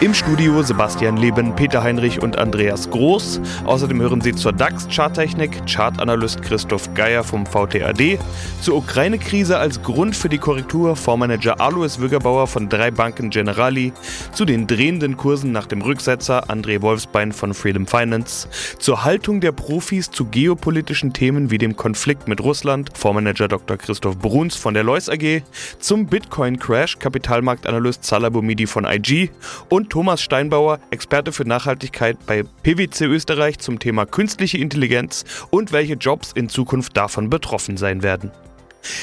Im 0.00 0.14
Studio 0.14 0.62
Sebastian 0.62 1.16
Leben, 1.16 1.56
Peter 1.56 1.82
Heinrich 1.82 2.22
und 2.22 2.38
Andreas 2.38 2.88
Groß. 2.88 3.40
Außerdem 3.64 4.00
hören 4.00 4.20
Sie 4.20 4.32
zur 4.32 4.52
DAX-Charttechnik 4.52 5.66
Chartanalyst 5.66 6.40
Christoph 6.40 6.94
Geier 6.94 7.24
vom 7.24 7.44
VTAD, 7.44 8.16
zur 8.60 8.76
Ukraine-Krise 8.76 9.58
als 9.58 9.82
Grund 9.82 10.14
für 10.14 10.28
die 10.28 10.38
Korrektur 10.38 10.94
Fondsmanager 10.94 11.60
Alois 11.60 11.98
Wüggerbauer 11.98 12.46
von 12.46 12.68
drei 12.68 12.92
Banken 12.92 13.30
Generali, 13.30 13.92
zu 14.32 14.44
den 14.44 14.68
drehenden 14.68 15.16
Kursen 15.16 15.50
nach 15.50 15.66
dem 15.66 15.82
Rücksetzer 15.82 16.48
André 16.48 16.80
Wolfsbein 16.80 17.32
von 17.32 17.52
Freedom 17.52 17.88
Finance, 17.88 18.46
zur 18.78 19.02
Haltung 19.02 19.40
der 19.40 19.50
Profis 19.50 20.12
zu 20.12 20.26
geopolitischen 20.26 21.12
Themen 21.12 21.50
wie 21.50 21.58
dem 21.58 21.74
Konflikt 21.74 22.28
mit 22.28 22.40
Russland 22.40 22.96
Fondsmanager 22.96 23.48
Dr. 23.48 23.76
Christoph 23.76 24.18
Bruns 24.18 24.54
von 24.54 24.74
der 24.74 24.84
Lois 24.84 25.08
AG, 25.08 25.42
zum 25.80 26.06
Bitcoin-Crash 26.06 27.00
Kapitalmarktanalyst 27.00 28.04
Salah 28.04 28.28
Boumidi 28.28 28.68
von 28.68 28.84
IG 28.84 29.30
und 29.68 29.87
Thomas 29.88 30.20
Steinbauer, 30.20 30.80
Experte 30.90 31.32
für 31.32 31.44
Nachhaltigkeit 31.44 32.16
bei 32.26 32.44
PwC 32.62 33.06
Österreich 33.06 33.58
zum 33.58 33.78
Thema 33.78 34.06
künstliche 34.06 34.58
Intelligenz 34.58 35.24
und 35.50 35.72
welche 35.72 35.94
Jobs 35.94 36.32
in 36.32 36.48
Zukunft 36.48 36.96
davon 36.96 37.30
betroffen 37.30 37.76
sein 37.76 38.02
werden. 38.02 38.30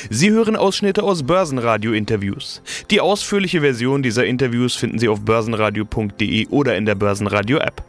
Sie 0.09 0.31
hören 0.31 0.55
Ausschnitte 0.55 1.03
aus 1.03 1.23
Börsenradio-Interviews. 1.23 2.61
Die 2.91 3.01
ausführliche 3.01 3.61
Version 3.61 4.03
dieser 4.03 4.25
Interviews 4.25 4.75
finden 4.75 4.99
Sie 4.99 5.09
auf 5.09 5.21
börsenradio.de 5.21 6.47
oder 6.47 6.77
in 6.77 6.85
der 6.85 6.95
Börsenradio-App. 6.95 7.83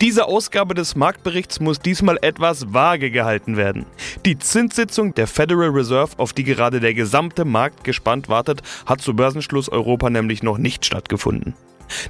Diese 0.00 0.26
Ausgabe 0.26 0.74
des 0.74 0.94
Marktberichts 0.94 1.58
muss 1.58 1.80
diesmal 1.80 2.18
etwas 2.22 2.72
vage 2.72 3.10
gehalten 3.10 3.56
werden. 3.56 3.84
Die 4.24 4.38
Zinssitzung 4.38 5.12
der 5.12 5.26
Federal 5.26 5.70
Reserve, 5.70 6.12
auf 6.18 6.32
die 6.32 6.44
gerade 6.44 6.78
der 6.78 6.94
gesamte 6.94 7.44
Markt 7.44 7.82
gespannt 7.82 8.28
wartet, 8.28 8.62
hat 8.86 9.00
zu 9.00 9.16
Börsenschluss 9.16 9.68
Europa 9.68 10.08
nämlich 10.08 10.44
noch 10.44 10.56
nicht 10.56 10.84
stattgefunden. 10.84 11.54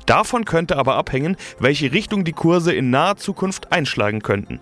Davon 0.05 0.45
könnte 0.45 0.77
aber 0.77 0.97
abhängen, 0.97 1.39
welche 1.61 1.91
Richtung 1.93 2.25
die 2.25 2.33
Kurse 2.33 2.75
in 2.75 2.91
naher 2.91 3.17
Zukunft 3.17 3.73
einschlagen 3.73 4.21
könnten. 4.21 4.61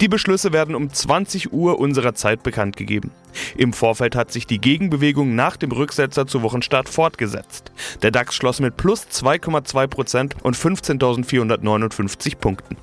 Die 0.00 0.08
Beschlüsse 0.08 0.52
werden 0.52 0.74
um 0.74 0.92
20 0.92 1.52
Uhr 1.52 1.78
unserer 1.78 2.14
Zeit 2.14 2.42
bekannt 2.42 2.76
gegeben. 2.76 3.10
Im 3.56 3.72
Vorfeld 3.72 4.16
hat 4.16 4.32
sich 4.32 4.46
die 4.46 4.60
Gegenbewegung 4.60 5.34
nach 5.34 5.56
dem 5.56 5.72
Rücksetzer 5.72 6.26
zu 6.26 6.42
Wochenstart 6.42 6.88
fortgesetzt. 6.88 7.72
Der 8.02 8.10
DAX 8.10 8.34
schloss 8.34 8.60
mit 8.60 8.76
plus 8.76 9.06
2,2% 9.06 10.42
und 10.42 10.56
15.459 10.56 12.36
Punkten. 12.36 12.76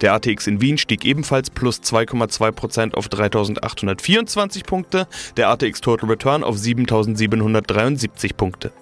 Der 0.00 0.12
ATX 0.14 0.46
in 0.46 0.60
Wien 0.60 0.78
stieg 0.78 1.04
ebenfalls 1.04 1.50
plus 1.50 1.80
2,2% 1.80 2.94
auf 2.94 3.08
3.824 3.08 4.64
Punkte, 4.64 5.06
der 5.36 5.48
ATX 5.48 5.80
Total 5.80 6.10
Return 6.10 6.44
auf 6.44 6.56
7.773 6.56 8.34
Punkte. 8.34 8.72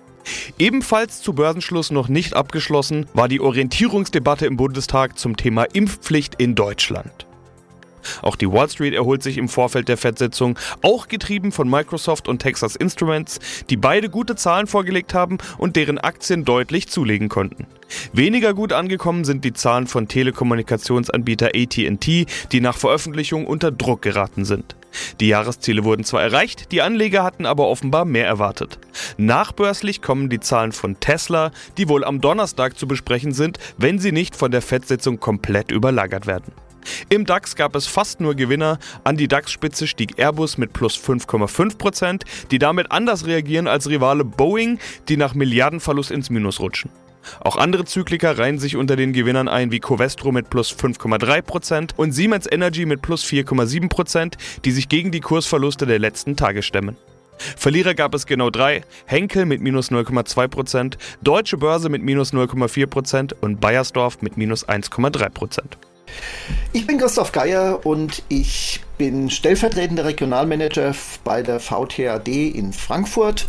Ebenfalls 0.58 1.22
zu 1.22 1.32
Börsenschluss 1.32 1.90
noch 1.90 2.08
nicht 2.08 2.34
abgeschlossen 2.34 3.06
war 3.14 3.28
die 3.28 3.40
Orientierungsdebatte 3.40 4.46
im 4.46 4.56
Bundestag 4.56 5.18
zum 5.18 5.36
Thema 5.36 5.64
Impfpflicht 5.64 6.34
in 6.36 6.54
Deutschland. 6.54 7.26
Auch 8.22 8.36
die 8.36 8.50
Wall 8.50 8.68
Street 8.68 8.94
erholt 8.94 9.22
sich 9.22 9.38
im 9.38 9.48
Vorfeld 9.48 9.88
der 9.88 9.96
FED-Sitzung, 9.96 10.58
auch 10.82 11.08
getrieben 11.08 11.52
von 11.52 11.68
Microsoft 11.68 12.28
und 12.28 12.40
Texas 12.40 12.76
Instruments, 12.76 13.38
die 13.68 13.76
beide 13.76 14.08
gute 14.08 14.36
Zahlen 14.36 14.66
vorgelegt 14.66 15.14
haben 15.14 15.38
und 15.58 15.76
deren 15.76 15.98
Aktien 15.98 16.44
deutlich 16.44 16.88
zulegen 16.88 17.28
konnten. 17.28 17.66
Weniger 18.12 18.54
gut 18.54 18.72
angekommen 18.72 19.24
sind 19.24 19.44
die 19.44 19.52
Zahlen 19.52 19.86
von 19.86 20.08
Telekommunikationsanbieter 20.08 21.50
ATT, 21.54 22.06
die 22.52 22.60
nach 22.60 22.76
Veröffentlichung 22.76 23.46
unter 23.46 23.70
Druck 23.70 24.02
geraten 24.02 24.44
sind. 24.44 24.76
Die 25.20 25.28
Jahresziele 25.28 25.84
wurden 25.84 26.04
zwar 26.04 26.22
erreicht, 26.22 26.72
die 26.72 26.82
Anleger 26.82 27.22
hatten 27.22 27.46
aber 27.46 27.68
offenbar 27.68 28.04
mehr 28.04 28.26
erwartet. 28.26 28.78
Nachbörslich 29.16 30.02
kommen 30.02 30.30
die 30.30 30.40
Zahlen 30.40 30.72
von 30.72 30.98
Tesla, 31.00 31.52
die 31.78 31.88
wohl 31.88 32.04
am 32.04 32.20
Donnerstag 32.20 32.78
zu 32.78 32.88
besprechen 32.88 33.32
sind, 33.32 33.58
wenn 33.76 33.98
sie 33.98 34.12
nicht 34.12 34.36
von 34.36 34.50
der 34.50 34.62
FED-Sitzung 34.62 35.20
komplett 35.20 35.70
überlagert 35.70 36.26
werden. 36.26 36.52
Im 37.08 37.24
DAX 37.24 37.56
gab 37.56 37.74
es 37.76 37.86
fast 37.86 38.20
nur 38.20 38.34
Gewinner. 38.34 38.78
An 39.04 39.16
die 39.16 39.28
DAX-Spitze 39.28 39.86
stieg 39.86 40.18
Airbus 40.18 40.58
mit 40.58 40.72
plus 40.72 40.96
5,5%, 40.96 42.22
die 42.50 42.58
damit 42.58 42.90
anders 42.90 43.26
reagieren 43.26 43.66
als 43.66 43.88
Rivale 43.88 44.24
Boeing, 44.24 44.78
die 45.08 45.16
nach 45.16 45.34
Milliardenverlust 45.34 46.10
ins 46.10 46.30
Minus 46.30 46.60
rutschen. 46.60 46.90
Auch 47.40 47.56
andere 47.56 47.84
Zykliker 47.84 48.38
reihen 48.38 48.58
sich 48.58 48.76
unter 48.76 48.96
den 48.96 49.12
Gewinnern 49.12 49.48
ein, 49.48 49.70
wie 49.70 49.80
Covestro 49.80 50.32
mit 50.32 50.50
plus 50.50 50.72
5,3% 50.72 51.90
und 51.96 52.12
Siemens 52.12 52.46
Energy 52.50 52.86
mit 52.86 53.02
plus 53.02 53.24
4,7%, 53.24 54.34
die 54.64 54.70
sich 54.70 54.88
gegen 54.88 55.10
die 55.10 55.20
Kursverluste 55.20 55.86
der 55.86 55.98
letzten 55.98 56.36
Tage 56.36 56.62
stemmen. 56.62 56.96
Verlierer 57.56 57.94
gab 57.94 58.14
es 58.14 58.26
genau 58.26 58.50
drei: 58.50 58.82
Henkel 59.06 59.46
mit 59.46 59.62
minus 59.62 59.90
0,2%, 59.90 60.96
Deutsche 61.22 61.56
Börse 61.56 61.88
mit 61.88 62.02
minus 62.02 62.32
0,4% 62.32 63.34
und 63.40 63.60
Bayersdorf 63.60 64.20
mit 64.20 64.36
minus 64.36 64.68
1,3%. 64.68 65.62
Ich 66.72 66.86
bin 66.86 66.98
Christoph 66.98 67.32
Geier 67.32 67.84
und 67.84 68.22
ich 68.28 68.80
bin 68.96 69.30
stellvertretender 69.30 70.04
Regionalmanager 70.04 70.94
bei 71.24 71.42
der 71.42 71.58
VTAD 71.58 72.28
in 72.28 72.72
Frankfurt 72.72 73.46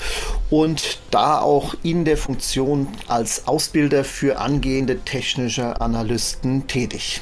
und 0.49 0.99
da 1.11 1.39
auch 1.39 1.75
in 1.83 2.05
der 2.05 2.17
Funktion 2.17 2.87
als 3.07 3.47
Ausbilder 3.47 4.03
für 4.03 4.39
angehende 4.39 4.99
technische 5.01 5.79
Analysten 5.81 6.67
tätig. 6.67 7.21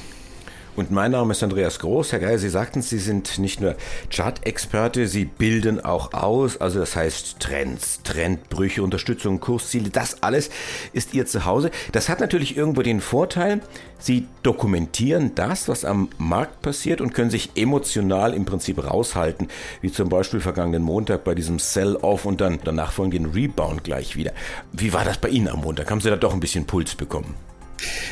Und 0.79 0.91
mein 0.91 1.11
Name 1.11 1.33
ist 1.33 1.43
Andreas 1.43 1.79
Groß. 1.79 2.13
Herr 2.13 2.19
Geier, 2.19 2.39
Sie 2.39 2.47
sagten, 2.47 2.81
Sie 2.81 2.99
sind 2.99 3.37
nicht 3.37 3.59
nur 3.59 3.75
Chart-Experte, 4.09 5.09
Sie 5.09 5.25
bilden 5.25 5.83
auch 5.83 6.13
aus. 6.13 6.61
Also 6.61 6.79
das 6.79 6.95
heißt 6.95 7.41
Trends, 7.41 7.99
Trendbrüche, 8.03 8.81
Unterstützung, 8.81 9.41
Kursziele, 9.41 9.89
das 9.89 10.23
alles 10.23 10.49
ist 10.93 11.13
Ihr 11.13 11.25
Zuhause. 11.25 11.69
Das 11.91 12.07
hat 12.07 12.21
natürlich 12.21 12.55
irgendwo 12.55 12.81
den 12.81 13.01
Vorteil, 13.01 13.59
Sie 13.97 14.25
dokumentieren 14.41 15.35
das, 15.35 15.67
was 15.67 15.83
am 15.83 16.07
Markt 16.17 16.61
passiert 16.61 17.01
und 17.01 17.13
können 17.13 17.29
sich 17.29 17.49
emotional 17.55 18.33
im 18.33 18.45
Prinzip 18.45 18.81
raushalten, 18.81 19.49
wie 19.81 19.91
zum 19.91 20.07
Beispiel 20.07 20.39
vergangenen 20.39 20.81
Montag 20.81 21.25
bei 21.25 21.35
diesem 21.35 21.59
Sell-Off 21.59 22.23
und 22.23 22.39
dann 22.39 22.59
danach 22.63 22.93
folgenden 22.93 23.33
Rebound 23.33 23.83
gleich 23.83 24.15
wieder. 24.15 24.31
Wie 24.71 24.93
war 24.93 25.03
das 25.03 25.17
bei 25.17 25.27
Ihnen 25.27 25.49
am 25.49 25.59
Montag? 25.59 25.91
Haben 25.91 25.99
Sie 25.99 26.09
da 26.09 26.15
doch 26.15 26.33
ein 26.33 26.39
bisschen 26.39 26.65
Puls 26.65 26.95
bekommen? 26.95 27.35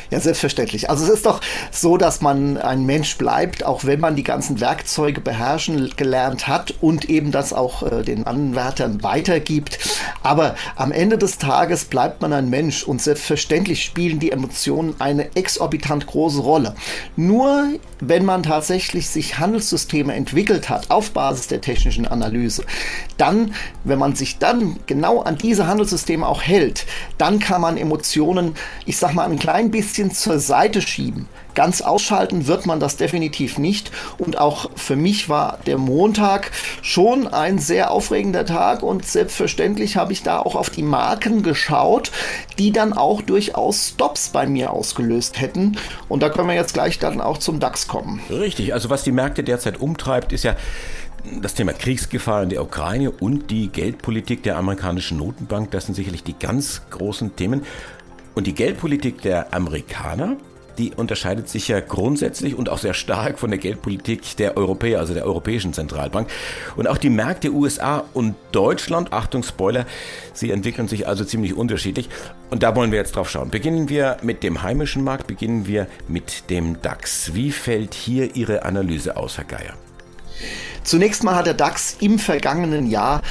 Ja, 0.09 0.19
selbstverständlich. 0.19 0.89
Also 0.89 1.03
es 1.05 1.09
ist 1.09 1.25
doch 1.25 1.41
so, 1.72 1.97
dass 1.97 2.22
man 2.22 2.57
ein 2.57 2.85
Mensch 2.85 3.17
bleibt, 3.17 3.66
auch 3.66 3.83
wenn 3.85 4.00
man 4.00 4.16
die 4.16 4.23
ganzen 4.23 4.59
Werkzeuge 4.59 5.22
beherrschen 5.22 5.94
gelernt 5.97 6.47
hat 6.47 6.73
und 6.81 7.09
eben 7.09 7.31
das 7.31 7.53
auch 7.53 7.83
äh, 7.83 8.03
den 8.03 8.25
Anwärtern 8.25 9.03
weitergibt. 9.03 9.79
Aber 10.23 10.55
am 10.75 10.91
Ende 10.91 11.17
des 11.17 11.38
Tages 11.38 11.85
bleibt 11.85 12.22
man 12.22 12.33
ein 12.33 12.50
Mensch 12.50 12.83
und 12.83 13.01
selbstverständlich 13.01 13.83
spielen 13.83 14.19
die 14.19 14.31
Emotionen 14.31 14.95
eine 15.00 15.35
exorbitant 15.35 16.07
große 16.07 16.39
Rolle. 16.39 16.75
Nur 17.16 17.67
wenn 17.99 18.25
man 18.25 18.44
tatsächlich 18.44 19.09
sich 19.09 19.39
Handelssysteme 19.39 20.13
entwickelt 20.13 20.69
hat 20.69 20.91
auf 20.91 21.11
Basis 21.11 21.47
der 21.47 21.61
technischen 21.61 22.07
Analyse, 22.07 22.63
dann, 23.17 23.53
wenn 23.84 23.99
man 23.99 24.16
sich 24.16 24.38
dann 24.38 24.78
genau 24.85 25.22
an 25.22 25.38
diese 25.38 25.67
Handelssysteme 25.67 26.25
auch 26.25 26.41
hält, 26.41 26.85
dann 27.17 27.39
kann 27.39 27.61
man 27.61 27.78
Emotionen, 27.78 28.55
ich 28.85 28.97
sag 28.97 29.13
mal, 29.13 29.29
ein 29.29 29.39
kleines 29.39 29.56
klein 29.57 29.72
bisschen 29.72 30.12
zur 30.12 30.40
Seite 30.40 30.84
schieben. 30.84 31.28
Ganz 31.56 31.81
ausschalten 31.81 32.45
wird 32.45 32.68
man 32.68 32.79
das 32.79 32.97
definitiv 32.97 33.57
nicht. 33.57 33.90
Und 34.19 34.38
auch 34.38 34.69
für 34.75 34.95
mich 34.95 35.29
war 35.29 35.57
der 35.66 35.79
Montag 35.79 36.51
schon 36.84 37.28
ein 37.28 37.57
sehr 37.57 37.90
aufregender 37.90 38.46
Tag 38.46 38.84
und 38.84 39.03
selbstverständlich 39.03 39.97
habe 39.97 40.13
ich 40.13 40.22
da 40.22 40.38
auch 40.38 40.53
auf 40.53 40.70
die 40.70 40.84
Marken 40.84 41.41
geschaut, 41.41 42.11
die 42.59 42.72
dann 42.72 42.93
auch 42.93 43.23
durchaus 43.23 43.93
Stops 43.96 44.29
bei 44.29 44.46
mir 44.46 44.72
ausgelöst 44.72 45.41
hätten. 45.41 45.78
Und 46.08 46.22
da 46.22 46.29
können 46.29 46.49
wir 46.49 46.55
jetzt 46.55 46.76
gleich 46.76 46.99
dann 46.99 47.20
auch 47.20 47.40
zum 47.40 47.59
DAX 47.59 47.87
kommen. 47.87 48.22
Richtig, 48.29 48.76
also 48.76 48.91
was 48.91 49.02
die 49.02 49.11
Märkte 49.11 49.43
derzeit 49.43 49.81
umtreibt, 49.81 50.34
ist 50.34 50.43
ja 50.43 50.55
das 51.41 51.55
Thema 51.55 51.73
Kriegsgefahr 51.73 52.43
in 52.43 52.49
der 52.49 52.61
Ukraine 52.61 53.11
und 53.11 53.49
die 53.49 53.67
Geldpolitik 53.70 54.43
der 54.43 54.58
amerikanischen 54.58 55.17
Notenbank, 55.17 55.72
das 55.72 55.87
sind 55.87 55.96
sicherlich 55.96 56.23
die 56.23 56.37
ganz 56.37 56.84
großen 56.90 57.35
Themen. 57.35 57.66
Und 58.37 58.45
die 58.45 58.53
Geldpolitik 58.53 59.23
der 59.23 59.51
Amerikaner, 59.51 60.37
die 60.78 60.93
unterscheidet 60.93 61.49
sich 61.49 61.69
ja 61.69 61.79
grundsätzlich 61.79 62.53
und 62.53 62.69
auch 62.69 62.78
sehr 62.78 62.93
stark 62.93 63.39
von 63.39 63.49
der 63.49 63.57
Geldpolitik 63.57 64.37
der 64.37 64.57
Europäer, 64.57 64.99
also 64.99 65.16
der 65.16 65.25
Europäischen 65.25 65.73
Zentralbank. 65.73 66.29
Und 66.75 66.87
auch 66.87 66.99
die 66.99 67.09
Märkte 67.09 67.51
USA 67.51 68.03
und 68.13 68.35
Deutschland, 68.51 69.11
Achtung 69.11 69.41
Spoiler, 69.41 69.87
sie 70.34 70.51
entwickeln 70.51 70.87
sich 70.87 71.07
also 71.07 71.25
ziemlich 71.25 71.55
unterschiedlich. 71.55 72.09
Und 72.51 72.61
da 72.61 72.75
wollen 72.75 72.91
wir 72.91 72.99
jetzt 72.99 73.16
drauf 73.16 73.28
schauen. 73.28 73.49
Beginnen 73.49 73.89
wir 73.89 74.17
mit 74.22 74.43
dem 74.43 74.61
heimischen 74.61 75.03
Markt, 75.03 75.25
beginnen 75.25 75.66
wir 75.66 75.87
mit 76.07 76.51
dem 76.51 76.79
DAX. 76.83 77.33
Wie 77.33 77.51
fällt 77.51 77.95
hier 77.95 78.35
Ihre 78.35 78.61
Analyse 78.61 79.17
aus, 79.17 79.37
Herr 79.37 79.45
Geier? 79.45 79.73
Zunächst 80.83 81.23
mal 81.23 81.35
hat 81.35 81.47
der 81.47 81.53
DAX 81.55 81.97
im 81.99 82.19
vergangenen 82.19 82.85
Jahr 82.85 83.22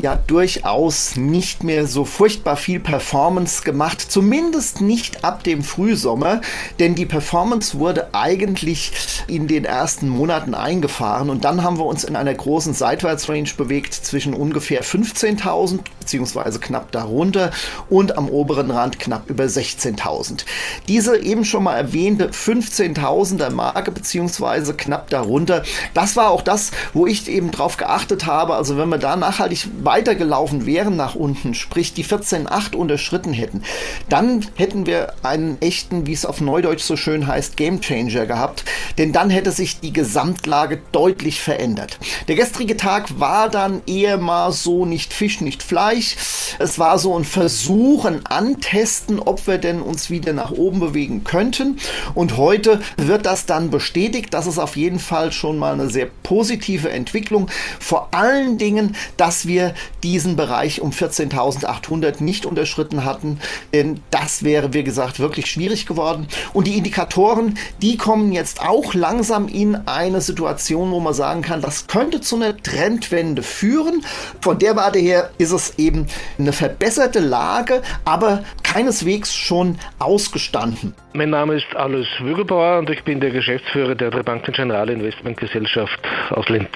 ja 0.00 0.16
durchaus 0.26 1.16
nicht 1.16 1.64
mehr 1.64 1.86
so 1.86 2.04
furchtbar 2.04 2.56
viel 2.56 2.80
Performance 2.80 3.62
gemacht, 3.62 4.00
zumindest 4.00 4.80
nicht 4.80 5.24
ab 5.24 5.42
dem 5.44 5.62
Frühsommer, 5.62 6.40
denn 6.78 6.94
die 6.94 7.06
Performance 7.06 7.78
wurde 7.78 8.14
eigentlich 8.14 8.92
in 9.26 9.46
den 9.48 9.64
ersten 9.64 10.08
Monaten 10.08 10.54
eingefahren 10.54 11.30
und 11.30 11.44
dann 11.44 11.62
haben 11.62 11.78
wir 11.78 11.86
uns 11.86 12.04
in 12.04 12.16
einer 12.16 12.34
großen 12.34 12.74
Seitwärtsrange 12.74 13.50
bewegt 13.56 13.94
zwischen 13.94 14.34
ungefähr 14.34 14.82
15.000 14.82 15.80
beziehungsweise 16.00 16.60
knapp 16.60 16.92
darunter 16.92 17.50
und 17.90 18.16
am 18.16 18.28
oberen 18.28 18.70
Rand 18.70 18.98
knapp 18.98 19.28
über 19.28 19.44
16.000. 19.44 20.44
Diese 20.86 21.18
eben 21.18 21.44
schon 21.44 21.64
mal 21.64 21.76
erwähnte 21.76 22.30
15.000er 22.30 23.50
Marke 23.50 23.90
beziehungsweise 23.90 24.74
knapp 24.74 25.10
darunter, 25.10 25.64
das 25.94 26.16
war 26.16 26.30
auch 26.30 26.42
das, 26.42 26.70
wo 26.92 27.06
ich 27.06 27.28
eben 27.28 27.50
drauf 27.50 27.76
geachtet 27.76 28.26
habe. 28.26 28.54
Also 28.54 28.76
wenn 28.78 28.88
wir 28.88 28.98
da 28.98 29.16
nachhaltig 29.16 29.66
weitergelaufen 29.86 30.66
wären 30.66 30.96
nach 30.96 31.14
unten, 31.14 31.54
sprich 31.54 31.94
die 31.94 32.04
14.8 32.04 32.76
unterschritten 32.76 33.32
hätten, 33.32 33.62
dann 34.10 34.44
hätten 34.56 34.84
wir 34.84 35.14
einen 35.22 35.56
echten, 35.62 36.06
wie 36.06 36.12
es 36.12 36.26
auf 36.26 36.42
Neudeutsch 36.42 36.82
so 36.82 36.96
schön 36.96 37.26
heißt, 37.26 37.56
Gamechanger 37.56 38.26
gehabt, 38.26 38.64
denn 38.98 39.12
dann 39.12 39.30
hätte 39.30 39.52
sich 39.52 39.80
die 39.80 39.94
Gesamtlage 39.94 40.82
deutlich 40.92 41.40
verändert. 41.40 41.98
Der 42.28 42.36
gestrige 42.36 42.76
Tag 42.76 43.18
war 43.18 43.48
dann 43.48 43.80
eher 43.86 44.18
mal 44.18 44.52
so 44.52 44.84
nicht 44.84 45.14
Fisch, 45.14 45.40
nicht 45.40 45.62
Fleisch. 45.62 46.16
Es 46.58 46.78
war 46.78 46.98
so 46.98 47.16
ein 47.16 47.24
Versuch, 47.24 48.04
ein 48.04 48.26
Antesten, 48.26 49.20
ob 49.20 49.46
wir 49.46 49.58
denn 49.58 49.80
uns 49.80 50.10
wieder 50.10 50.32
nach 50.32 50.50
oben 50.50 50.80
bewegen 50.80 51.24
könnten. 51.24 51.78
Und 52.14 52.36
heute 52.36 52.80
wird 52.96 53.26
das 53.26 53.46
dann 53.46 53.70
bestätigt. 53.70 54.34
Das 54.34 54.46
ist 54.46 54.58
auf 54.58 54.76
jeden 54.76 54.98
Fall 54.98 55.32
schon 55.32 55.58
mal 55.58 55.72
eine 55.72 55.88
sehr 55.88 56.08
positive 56.22 56.90
Entwicklung. 56.90 57.48
Vor 57.78 58.08
allen 58.12 58.58
Dingen, 58.58 58.96
dass 59.16 59.46
wir 59.46 59.74
diesen 60.02 60.36
Bereich 60.36 60.80
um 60.80 60.90
14.800 60.90 62.22
nicht 62.22 62.46
unterschritten 62.46 63.04
hatten, 63.04 63.40
denn 63.72 64.00
das 64.10 64.42
wäre, 64.42 64.72
wie 64.72 64.84
gesagt, 64.84 65.20
wirklich 65.20 65.46
schwierig 65.46 65.86
geworden. 65.86 66.28
Und 66.52 66.66
die 66.66 66.76
Indikatoren, 66.76 67.58
die 67.82 67.96
kommen 67.96 68.32
jetzt 68.32 68.60
auch 68.60 68.94
langsam 68.94 69.48
in 69.48 69.76
eine 69.86 70.20
Situation, 70.20 70.90
wo 70.90 71.00
man 71.00 71.14
sagen 71.14 71.42
kann, 71.42 71.60
das 71.60 71.86
könnte 71.86 72.20
zu 72.20 72.36
einer 72.36 72.56
Trendwende 72.56 73.42
führen. 73.42 74.04
Von 74.40 74.58
der 74.58 74.76
Warte 74.76 74.98
her 74.98 75.30
ist 75.38 75.52
es 75.52 75.78
eben 75.78 76.06
eine 76.38 76.52
verbesserte 76.52 77.20
Lage, 77.20 77.82
aber 78.04 78.44
keineswegs 78.62 79.34
schon 79.34 79.78
ausgestanden. 79.98 80.94
Mein 81.12 81.30
Name 81.30 81.54
ist 81.54 81.74
Alois 81.74 82.06
Wügelbauer 82.20 82.78
und 82.78 82.90
ich 82.90 83.02
bin 83.04 83.20
der 83.20 83.30
Geschäftsführer 83.30 83.94
der 83.94 84.10
Banken 84.10 84.52
General 84.52 84.88
Investmentgesellschaft 84.90 85.98
aus 86.30 86.48
Linz. 86.48 86.68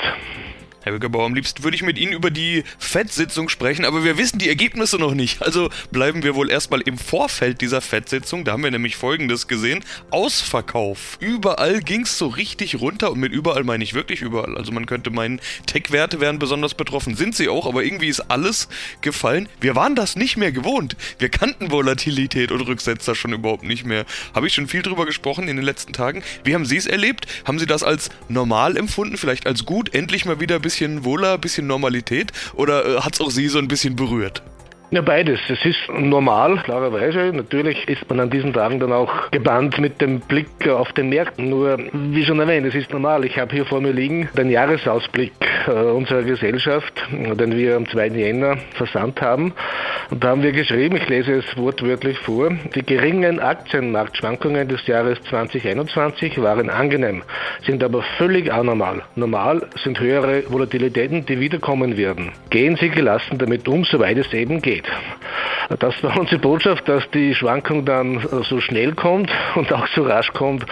Herr 0.82 0.94
Wickerbauer, 0.94 1.27
am 1.27 1.35
liebsten 1.35 1.62
würde 1.62 1.75
ich 1.75 1.82
mit 1.82 1.99
Ihnen 1.99 2.15
über 2.15 2.31
die 2.31 2.65
FED-Sitzung 2.79 3.50
sprechen, 3.50 3.85
aber 3.85 4.03
wir 4.03 4.17
wissen 4.17 4.38
die 4.38 4.49
Ergebnisse 4.49 4.97
noch 4.97 5.12
nicht. 5.12 5.43
Also 5.43 5.69
bleiben 5.91 6.23
wir 6.23 6.35
wohl 6.35 6.50
erstmal 6.50 6.81
im 6.81 6.97
Vorfeld 6.97 7.61
dieser 7.61 7.82
FED-Sitzung. 7.82 8.44
Da 8.44 8.53
haben 8.53 8.65
wir 8.65 8.71
nämlich 8.71 8.97
Folgendes 8.97 9.47
gesehen. 9.47 9.85
Ausverkauf. 10.11 11.19
Überall 11.21 11.81
ging 11.81 12.03
es 12.03 12.17
so 12.17 12.29
richtig 12.29 12.81
runter 12.81 13.12
und 13.12 13.21
mit 13.21 13.32
überall 13.32 13.62
meine 13.62 13.85
ich 13.85 13.93
wirklich 13.93 14.23
überall. 14.23 14.56
Also 14.56 14.73
man 14.73 14.87
könnte 14.87 15.11
meinen, 15.11 15.43
Tech-Werte 15.67 16.19
wären 16.19 16.38
besonders 16.38 16.73
betroffen. 16.73 17.15
Sind 17.15 17.37
sie 17.37 17.50
auch, 17.50 17.67
aber 17.67 17.85
irgendwie 17.85 18.09
ist 18.09 18.31
alles 18.31 18.69
gefallen. 19.03 19.50
Wir 19.61 19.77
waren 19.77 19.94
das 19.94 20.17
nicht 20.17 20.38
mehr 20.38 20.50
gewohnt. 20.50 20.97
Wir 21.19 21.29
kannten 21.29 21.71
Volatilität 21.71 22.53
und 22.53 22.62
Rücksetzer 22.62 23.15
schon 23.15 23.35
überhaupt 23.35 23.65
nicht 23.65 23.85
mehr. 23.85 24.06
Habe 24.35 24.47
ich 24.47 24.55
schon 24.55 24.67
viel 24.67 24.81
drüber 24.81 25.05
gesprochen 25.05 25.47
in 25.47 25.56
den 25.56 25.65
letzten 25.65 25.93
Tagen. 25.93 26.23
Wie 26.43 26.55
haben 26.55 26.65
Sie 26.65 26.79
es 26.79 26.87
erlebt? 26.87 27.27
Haben 27.44 27.59
Sie 27.59 27.67
das 27.67 27.82
als 27.82 28.09
normal 28.31 28.79
empfunden? 28.79 29.19
Vielleicht 29.19 29.47
als 29.47 29.67
gut? 29.67 29.94
Endlich 29.94 30.25
mal 30.25 30.41
wieder 30.41 30.55
ein 30.55 30.62
bisschen 30.62 30.69
bisschen 30.70 31.05
wohler, 31.05 31.34
ein 31.34 31.40
bisschen 31.40 31.67
Normalität? 31.67 32.32
Oder 32.55 32.84
äh, 32.84 33.00
hat 33.00 33.14
es 33.14 33.20
auch 33.20 33.31
Sie 33.31 33.49
so 33.49 33.58
ein 33.58 33.67
bisschen 33.67 33.96
berührt? 33.96 34.43
Ja, 34.92 35.02
beides. 35.02 35.38
Es 35.48 35.64
ist 35.64 35.88
normal, 35.88 36.56
klarerweise. 36.64 37.31
Natürlich 37.32 37.87
ist 37.88 38.10
man 38.10 38.19
an 38.19 38.28
diesen 38.28 38.52
Tagen 38.52 38.81
dann 38.81 38.90
auch 38.90 39.31
gebannt 39.31 39.78
mit 39.78 40.00
dem 40.00 40.19
Blick 40.19 40.66
auf 40.66 40.92
den 40.94 41.10
Märkten. 41.10 41.48
Nur, 41.48 41.78
wie 41.92 42.25
schon 42.25 42.40
erwähnt, 42.40 42.66
es 42.66 42.75
ist 42.75 42.92
normal. 42.92 43.25
Ich 43.25 43.38
habe 43.38 43.54
hier 43.54 43.64
vor 43.64 43.81
mir 43.81 43.92
liegen 43.92 44.28
den 44.37 44.50
Jahresausblick 44.50 45.32
äh, 45.69 45.70
unserer 45.70 46.25
Gesellschaft, 46.25 46.92
den 47.12 47.56
wir 47.56 47.76
am 47.76 47.87
2. 47.87 48.08
Jänner 48.08 48.56
versandt 48.72 49.22
haben. 49.22 49.52
Und 50.10 50.25
da 50.25 50.31
haben 50.31 50.42
wir 50.42 50.50
geschrieben, 50.50 50.96
ich 50.96 51.08
lese 51.08 51.34
es 51.34 51.56
wortwörtlich 51.56 52.19
vor, 52.19 52.50
die 52.75 52.82
geringen 52.82 53.38
Aktienmarktschwankungen 53.38 54.66
des 54.66 54.84
Jahres 54.88 55.22
2021 55.28 56.43
waren 56.43 56.69
angenehm, 56.69 57.22
sind 57.64 57.84
aber 57.84 58.02
völlig 58.19 58.52
anormal. 58.52 59.02
Normal 59.14 59.69
sind 59.84 60.00
höhere 60.00 60.43
Volatilitäten, 60.48 61.25
die 61.26 61.38
wiederkommen 61.38 61.96
werden. 61.96 62.32
Gehen 62.50 62.75
Sie 62.75 62.88
gelassen 62.88 63.38
damit 63.38 63.69
um, 63.69 63.84
soweit 63.84 64.19
es 64.19 64.32
eben 64.32 64.60
geht 64.60 64.80
geht. 64.81 65.79
Das 65.79 66.03
war 66.03 66.19
unsere 66.19 66.41
Botschaft, 66.41 66.88
dass 66.88 67.09
die 67.11 67.35
Schwankung 67.35 67.85
dann 67.85 68.27
so 68.49 68.61
schnell 68.61 68.93
kommt 68.94 69.31
und 69.55 69.73
auch 69.73 69.87
so 69.94 70.03
rasch 70.03 70.32
kommt, 70.32 70.67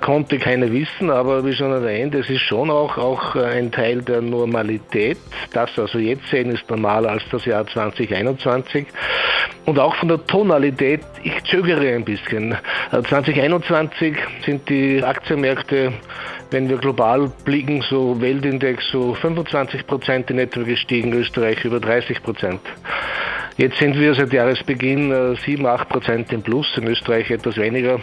konnte 0.00 0.38
keiner 0.38 0.72
wissen, 0.72 1.10
aber 1.10 1.44
wie 1.44 1.52
schon 1.52 1.70
erwähnt, 1.70 2.14
es 2.14 2.28
ist 2.28 2.40
schon 2.40 2.70
auch, 2.70 2.98
auch 2.98 3.36
ein 3.36 3.70
Teil 3.70 4.02
der 4.02 4.20
Normalität. 4.22 5.18
Das 5.52 5.78
also 5.78 5.98
jetzt 5.98 6.26
sehen 6.28 6.50
ist 6.50 6.68
normaler 6.68 7.10
als 7.10 7.22
das 7.30 7.44
Jahr 7.44 7.66
2021. 7.66 8.86
Und 9.66 9.78
auch 9.78 9.94
von 9.94 10.08
der 10.08 10.26
Tonalität, 10.26 11.02
ich 11.22 11.44
zögere 11.44 11.94
ein 11.94 12.04
bisschen. 12.04 12.56
2021 12.90 14.16
sind 14.44 14.68
die 14.68 15.02
Aktienmärkte 15.04 15.92
wenn 16.50 16.68
wir 16.68 16.78
global 16.78 17.30
blicken, 17.44 17.82
so 17.82 18.20
Weltindex 18.20 18.90
so 18.90 19.14
25 19.14 19.86
Prozent 19.86 20.30
in 20.30 20.38
etwa 20.38 20.62
gestiegen, 20.62 21.12
Österreich 21.12 21.64
über 21.64 21.80
30 21.80 22.22
Prozent. 22.22 22.60
Jetzt 23.56 23.78
sind 23.78 23.98
wir 23.98 24.14
seit 24.14 24.32
Jahresbeginn 24.32 25.36
7, 25.44 25.64
äh, 25.64 25.68
8 25.68 25.88
Prozent 25.88 26.32
im 26.32 26.42
Plus, 26.42 26.66
in 26.76 26.86
Österreich 26.86 27.30
etwas 27.30 27.56
weniger. 27.56 28.00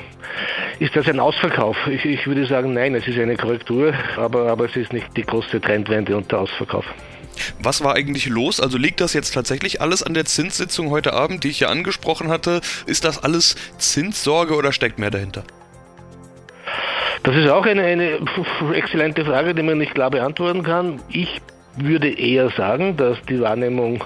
Ist 0.79 0.95
das 0.95 1.07
ein 1.07 1.19
Ausverkauf? 1.19 1.75
Ich, 1.88 2.05
ich 2.05 2.27
würde 2.27 2.45
sagen, 2.45 2.73
nein, 2.73 2.94
es 2.95 3.07
ist 3.07 3.17
eine 3.17 3.35
Korrektur, 3.35 3.94
aber, 4.17 4.51
aber 4.51 4.65
es 4.65 4.75
ist 4.75 4.94
nicht 4.94 5.07
die 5.15 5.23
große 5.23 5.59
Trendwende 5.59 6.15
und 6.15 6.31
der 6.31 6.39
Ausverkauf. 6.39 6.85
Was 7.61 7.83
war 7.83 7.95
eigentlich 7.95 8.27
los? 8.27 8.59
Also 8.59 8.77
liegt 8.77 9.01
das 9.01 9.13
jetzt 9.13 9.33
tatsächlich 9.33 9.81
alles 9.81 10.03
an 10.03 10.13
der 10.13 10.25
Zinssitzung 10.25 10.89
heute 10.89 11.13
Abend, 11.13 11.44
die 11.44 11.49
ich 11.49 11.61
ja 11.61 11.69
angesprochen 11.69 12.29
hatte? 12.29 12.61
Ist 12.85 13.05
das 13.05 13.23
alles 13.23 13.55
Zinssorge 13.77 14.55
oder 14.55 14.71
steckt 14.71 14.99
mehr 14.99 15.11
dahinter? 15.11 15.44
Das 17.23 17.35
ist 17.35 17.49
auch 17.49 17.65
eine, 17.65 17.83
eine 17.83 18.19
exzellente 18.73 19.25
Frage, 19.25 19.53
die 19.53 19.63
man 19.63 19.77
nicht 19.77 19.94
klar 19.94 20.09
beantworten 20.09 20.63
kann. 20.63 21.01
Ich 21.09 21.41
würde 21.77 22.09
eher 22.09 22.50
sagen, 22.50 22.97
dass 22.97 23.21
die 23.29 23.39
Wahrnehmung, 23.39 24.03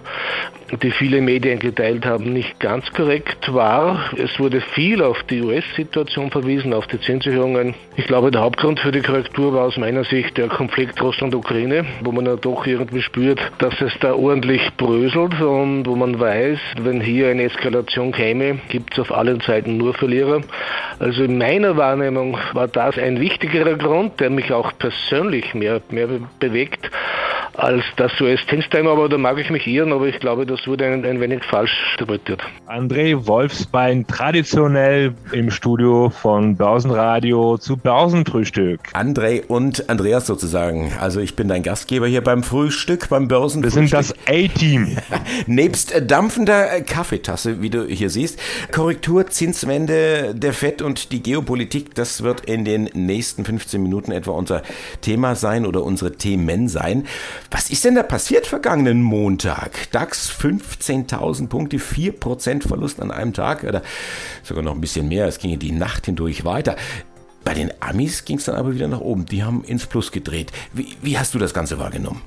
die 0.82 0.92
viele 0.92 1.22
Medien 1.22 1.60
geteilt 1.60 2.06
haben, 2.06 2.32
nicht 2.34 2.60
ganz 2.60 2.90
korrekt 2.92 3.54
war. 3.54 4.12
Es 4.18 4.40
wurde 4.40 4.62
viel 4.62 5.02
auf 5.02 5.22
die 5.24 5.42
US-Situation 5.42 6.32
verwiesen, 6.32 6.74
auf 6.74 6.88
die 6.88 7.00
Zinserhöhungen. 7.00 7.76
Ich 7.98 8.08
glaube, 8.08 8.32
der 8.32 8.42
Hauptgrund 8.42 8.80
für 8.80 8.92
die 8.92 9.02
Korrektur 9.02 9.54
war 9.54 9.66
aus 9.66 9.78
meiner 9.78 10.04
Sicht 10.06 10.38
der 10.38 10.48
Konflikt 10.48 11.02
Russland-Ukraine, 11.02 11.86
wo 12.04 12.12
man 12.12 12.26
ja 12.26 12.36
doch 12.36 12.66
irgendwie 12.66 13.02
spürt, 13.02 13.40
dass 13.60 13.80
es 13.82 13.92
da 14.00 14.14
ordentlich 14.14 14.62
bröselt 14.78 15.42
und 15.42 15.86
wo 15.86 15.96
man 15.96 16.20
weiß, 16.20 16.60
wenn 16.82 17.02
hier 17.02 17.30
eine 17.30 17.44
Eskalation 17.44 18.12
käme, 18.12 18.60
gibt 18.70 18.94
es 18.94 19.00
auf 19.00 19.12
allen 19.12 19.42
Seiten 19.42 19.78
nur 19.78 19.94
Verlierer. 19.94 20.42
Also 21.00 21.24
in 21.24 21.38
meiner 21.38 21.78
Wahrnehmung 21.78 22.38
war 22.54 22.68
das 22.68 22.98
ein 22.98 23.20
wichtigerer 23.20 23.76
Grund, 23.76 24.20
der 24.20 24.30
mich 24.30 24.52
auch 24.54 24.72
persönlich 24.78 25.54
mehr, 25.54 25.82
mehr 25.90 26.08
bewegt 26.40 26.90
als 27.56 27.84
das 27.98 28.12
US-Zinsthema, 28.20 28.92
aber 28.92 29.10
da 29.10 29.18
mag 29.18 29.38
ich 29.38 29.50
mich 29.50 29.68
irren, 29.68 29.92
aber 29.94 30.08
ich 30.08 30.20
glaube, 30.20 30.46
das 30.46 30.66
wurde 30.68 30.86
ein, 30.86 31.06
ein 31.06 31.20
wenig 31.20 31.44
falsch 31.44 31.72
interpretiert. 31.94 32.42
André 32.68 33.28
Wolfsbein, 33.28 34.08
traditionell 34.08 35.14
im 35.32 35.52
Studio 35.52 36.10
von 36.10 36.56
Börsenradio 36.56 37.58
zu 37.58 37.78
Börsenfrühstück. 37.78 38.80
André 38.94 39.46
und 39.48 39.90
Andreas 39.90 40.28
sozusagen. 40.28 40.92
Also 41.00 41.20
ich 41.20 41.36
bin 41.36 41.48
dein 41.48 41.64
Gastgeber 41.64 42.08
hier 42.08 42.22
beim 42.22 42.44
Frühstück, 42.44 43.10
beim 43.10 43.28
Börsenfrühstück. 43.28 43.82
Wir 43.82 43.88
sind 43.88 43.94
das 43.94 44.14
A-Team. 44.28 44.98
Nebst 45.48 45.94
dampfender 46.08 46.82
Kaffeetasse, 46.82 47.62
wie 47.62 47.70
du 47.70 47.86
hier 47.86 48.10
siehst. 48.10 48.40
Korrektur, 48.72 49.28
Zinswende, 49.28 50.34
der 50.36 50.54
FED 50.54 50.82
und 50.82 51.12
die 51.12 51.22
Geopolitik, 51.22 51.96
das 51.96 52.24
wird 52.24 52.46
in 52.46 52.66
den 52.66 52.90
nächsten 52.94 53.46
15 53.46 53.82
Minuten 53.82 54.12
etwa 54.12 54.32
unser 54.32 54.62
Thema 55.02 55.36
sein 55.36 55.66
oder 55.66 55.84
unsere 55.84 56.14
Themen 56.14 56.68
sein. 56.68 57.06
Was 57.54 57.70
ist 57.70 57.84
denn 57.84 57.96
da 57.96 58.04
passiert 58.04 58.48
vergangenen 58.48 59.04
Montag? 59.04 59.92
DAX 59.92 60.32
15.000 60.32 61.48
Punkte, 61.48 61.78
4% 61.78 62.66
Verlust 62.66 63.02
an 63.02 63.12
einem 63.12 63.34
Tag 63.34 63.66
oder 63.66 63.82
sogar 64.42 64.64
noch 64.64 64.74
ein 64.74 64.80
bisschen 64.80 65.10
mehr. 65.10 65.28
Es 65.28 65.38
ging 65.38 65.60
die 65.60 65.74
Nacht 65.74 66.06
hindurch 66.06 66.46
weiter. 66.46 66.78
Bei 67.44 67.54
den 67.54 67.70
Amis 67.82 68.24
ging 68.24 68.38
es 68.38 68.46
dann 68.46 68.56
aber 68.56 68.74
wieder 68.74 68.88
nach 68.88 69.02
oben. 69.02 69.26
Die 69.26 69.44
haben 69.44 69.66
ins 69.66 69.86
Plus 69.86 70.14
gedreht. 70.14 70.54
Wie, 70.72 70.96
wie 71.02 71.18
hast 71.18 71.34
du 71.34 71.40
das 71.40 71.54
Ganze 71.54 71.78
wahrgenommen? 71.78 72.22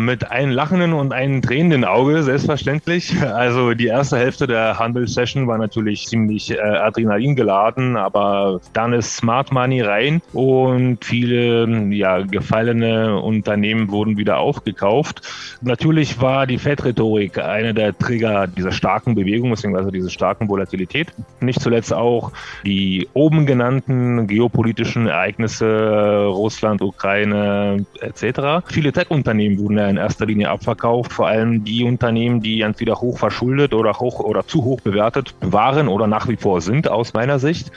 Mit 0.00 0.30
einem 0.30 0.52
lachenden 0.52 0.92
und 0.92 1.12
einem 1.12 1.42
tränenden 1.42 1.84
Auge, 1.84 2.22
selbstverständlich. 2.22 3.16
Also 3.38 3.74
die 3.74 3.86
erste 3.86 4.16
Hälfte 4.16 4.46
der 4.46 4.78
Handelssession 4.78 5.46
war 5.46 5.58
natürlich 5.58 6.06
ziemlich 6.06 6.50
äh, 6.50 6.58
Adrenalin 6.60 7.36
geladen, 7.36 7.96
aber 7.96 8.60
dann 8.72 8.92
ist 8.92 9.16
Smart 9.16 9.52
Money 9.52 9.80
rein 9.80 10.22
und 10.32 11.04
viele 11.04 11.68
ja, 11.90 12.20
gefallene 12.20 13.20
Unternehmen 13.20 13.90
wurden 13.90 14.16
wieder 14.16 14.38
aufgekauft. 14.38 15.22
Natürlich 15.62 16.20
war 16.20 16.46
die 16.46 16.58
Fed-Rhetorik 16.58 17.38
einer 17.38 17.72
der 17.72 17.96
Trigger 17.96 18.46
dieser 18.46 18.72
starken 18.72 19.14
Bewegung, 19.14 19.50
beziehungsweise 19.50 19.92
dieser 19.92 20.10
starken 20.10 20.48
Volatilität. 20.48 21.12
Nicht 21.40 21.60
zuletzt 21.60 21.92
auch 21.92 22.32
die 22.64 23.08
oben 23.14 23.46
genannten 23.46 24.26
geopolitischen 24.26 25.06
Ereignisse, 25.06 26.26
Russland, 26.26 26.82
Ukraine 26.82 27.84
etc. 28.00 28.64
Viele 28.66 28.92
Tech-Unternehmen 28.92 29.58
wurden 29.58 29.87
in 29.88 29.96
erster 29.96 30.26
Linie 30.26 30.50
abverkauft, 30.50 31.12
vor 31.12 31.28
allem 31.28 31.64
die 31.64 31.84
Unternehmen, 31.84 32.40
die 32.40 32.60
entweder 32.60 33.00
hoch 33.00 33.18
verschuldet 33.18 33.74
oder 33.74 33.94
hoch 33.94 34.20
oder 34.20 34.46
zu 34.46 34.64
hoch 34.64 34.80
bewertet 34.80 35.34
waren 35.40 35.88
oder 35.88 36.06
nach 36.06 36.28
wie 36.28 36.36
vor 36.36 36.60
sind 36.60 36.88
aus 36.88 37.14
meiner 37.14 37.38
Sicht. 37.38 37.70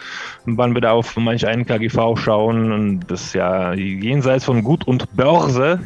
Wann 0.45 0.73
wir 0.73 0.81
da 0.81 0.91
auf 0.91 1.15
manch 1.17 1.45
einen 1.47 1.65
KGV 1.65 2.17
schauen, 2.17 3.01
das 3.07 3.25
ist 3.25 3.33
ja 3.35 3.73
jenseits 3.73 4.45
von 4.45 4.63
Gut 4.63 4.87
und 4.87 5.15
Börse. 5.15 5.79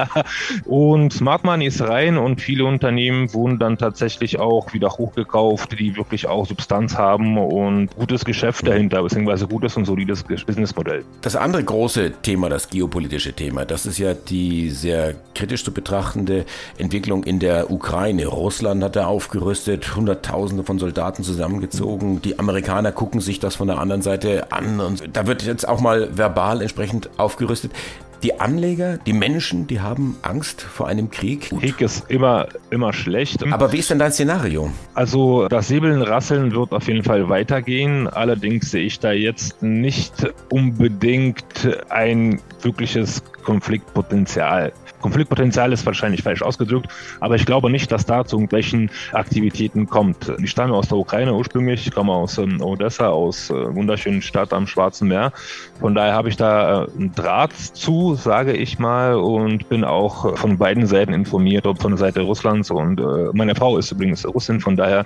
Und 0.64 1.12
Smart 1.12 1.44
Money 1.44 1.66
ist 1.66 1.80
rein 1.82 2.16
und 2.16 2.40
viele 2.40 2.64
Unternehmen 2.64 3.32
wurden 3.34 3.58
dann 3.58 3.78
tatsächlich 3.78 4.38
auch 4.38 4.72
wieder 4.72 4.90
hochgekauft, 4.90 5.78
die 5.78 5.96
wirklich 5.96 6.26
auch 6.26 6.46
Substanz 6.46 6.96
haben 6.96 7.38
und 7.38 7.94
gutes 7.96 8.24
Geschäft 8.24 8.66
dahinter, 8.66 9.02
beziehungsweise 9.02 9.46
gutes 9.46 9.76
und 9.76 9.84
solides 9.84 10.22
Businessmodell. 10.24 11.04
Das 11.22 11.36
andere 11.36 11.64
große 11.64 12.12
Thema, 12.22 12.48
das 12.48 12.68
geopolitische 12.68 13.32
Thema, 13.32 13.64
das 13.64 13.86
ist 13.86 13.98
ja 13.98 14.14
die 14.14 14.70
sehr 14.70 15.14
kritisch 15.50 15.64
zu 15.64 15.72
betrachtende 15.72 16.44
Entwicklung 16.78 17.24
in 17.24 17.40
der 17.40 17.72
Ukraine. 17.72 18.26
Russland 18.26 18.84
hat 18.84 18.94
da 18.94 19.06
aufgerüstet, 19.06 19.96
Hunderttausende 19.96 20.62
von 20.62 20.78
Soldaten 20.78 21.24
zusammengezogen. 21.24 22.22
Die 22.22 22.38
Amerikaner 22.38 22.92
gucken 22.92 23.20
sich 23.20 23.40
das 23.40 23.56
von 23.56 23.66
der 23.66 23.78
anderen 23.78 24.00
Seite 24.00 24.52
an 24.52 24.78
und 24.78 25.02
da 25.12 25.26
wird 25.26 25.42
jetzt 25.42 25.66
auch 25.66 25.80
mal 25.80 26.16
verbal 26.16 26.62
entsprechend 26.62 27.10
aufgerüstet. 27.16 27.72
Die 28.22 28.38
Anleger, 28.38 28.98
die 28.98 29.14
Menschen, 29.14 29.66
die 29.66 29.80
haben 29.80 30.16
Angst 30.20 30.60
vor 30.60 30.86
einem 30.86 31.10
Krieg. 31.10 31.48
Krieg 31.58 31.80
ist 31.80 32.10
immer, 32.10 32.48
immer 32.68 32.92
schlecht. 32.92 33.42
Aber 33.50 33.72
wie 33.72 33.78
ist 33.78 33.88
denn 33.88 33.98
dein 33.98 34.12
Szenario? 34.12 34.70
Also 34.92 35.48
das 35.48 35.68
Säbeln, 35.68 36.02
Rasseln 36.02 36.52
wird 36.54 36.72
auf 36.72 36.86
jeden 36.86 37.02
Fall 37.02 37.30
weitergehen. 37.30 38.08
Allerdings 38.08 38.70
sehe 38.70 38.84
ich 38.84 39.00
da 39.00 39.12
jetzt 39.12 39.62
nicht 39.62 40.12
unbedingt 40.52 41.66
ein 41.88 42.40
wirkliches 42.60 43.22
Konfliktpotenzial. 43.42 44.72
Konfliktpotenzial 45.00 45.72
ist 45.72 45.86
wahrscheinlich 45.86 46.22
falsch 46.22 46.42
ausgedrückt, 46.42 46.88
aber 47.20 47.34
ich 47.34 47.46
glaube 47.46 47.70
nicht, 47.70 47.90
dass 47.92 48.06
da 48.06 48.24
zu 48.24 48.36
irgendwelchen 48.36 48.90
Aktivitäten 49.12 49.88
kommt. 49.88 50.32
Ich 50.42 50.50
stamme 50.50 50.74
aus 50.74 50.88
der 50.88 50.98
Ukraine 50.98 51.34
ursprünglich, 51.34 51.86
ich 51.86 51.94
komme 51.94 52.12
aus 52.12 52.38
ähm, 52.38 52.60
Odessa, 52.60 53.08
aus 53.08 53.50
äh, 53.50 53.74
wunderschönen 53.74 54.22
Stadt 54.22 54.52
am 54.52 54.66
Schwarzen 54.66 55.08
Meer. 55.08 55.32
Von 55.80 55.94
daher 55.94 56.14
habe 56.14 56.28
ich 56.28 56.36
da 56.36 56.84
äh, 56.84 56.90
einen 56.96 57.14
Draht 57.14 57.52
zu, 57.52 58.14
sage 58.14 58.52
ich 58.52 58.78
mal, 58.78 59.14
und 59.14 59.68
bin 59.68 59.84
auch 59.84 60.36
von 60.36 60.58
beiden 60.58 60.86
Seiten 60.86 61.12
informiert, 61.12 61.66
ob 61.66 61.80
von 61.80 61.92
der 61.92 61.98
Seite 61.98 62.20
Russlands 62.20 62.70
und 62.70 63.00
äh, 63.00 63.30
meine 63.32 63.54
Frau 63.54 63.78
ist 63.78 63.92
übrigens 63.92 64.26
Russin, 64.26 64.60
von 64.60 64.76
daher, 64.76 65.04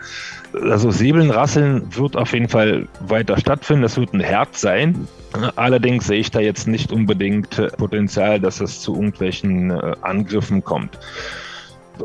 also 0.53 0.91
Säbeln, 0.91 1.31
Rasseln 1.31 1.95
wird 1.97 2.17
auf 2.17 2.33
jeden 2.33 2.49
Fall 2.49 2.87
weiter 3.01 3.39
stattfinden. 3.39 3.83
Das 3.83 3.97
wird 3.97 4.13
ein 4.13 4.21
Herd 4.21 4.57
sein. 4.57 5.09
Allerdings 5.57 6.07
sehe 6.07 6.21
ich 6.21 6.31
da 6.31 6.41
jetzt 6.41 6.69
nicht 6.69 6.93
unbedingt 6.93 7.61
Potenzial, 7.77 8.41
dass 8.41 8.61
es 8.61 8.81
zu 8.81 8.95
irgendwelchen 8.95 9.71
äh, 9.71 9.95
Angriffen 10.03 10.63
kommt. 10.63 10.99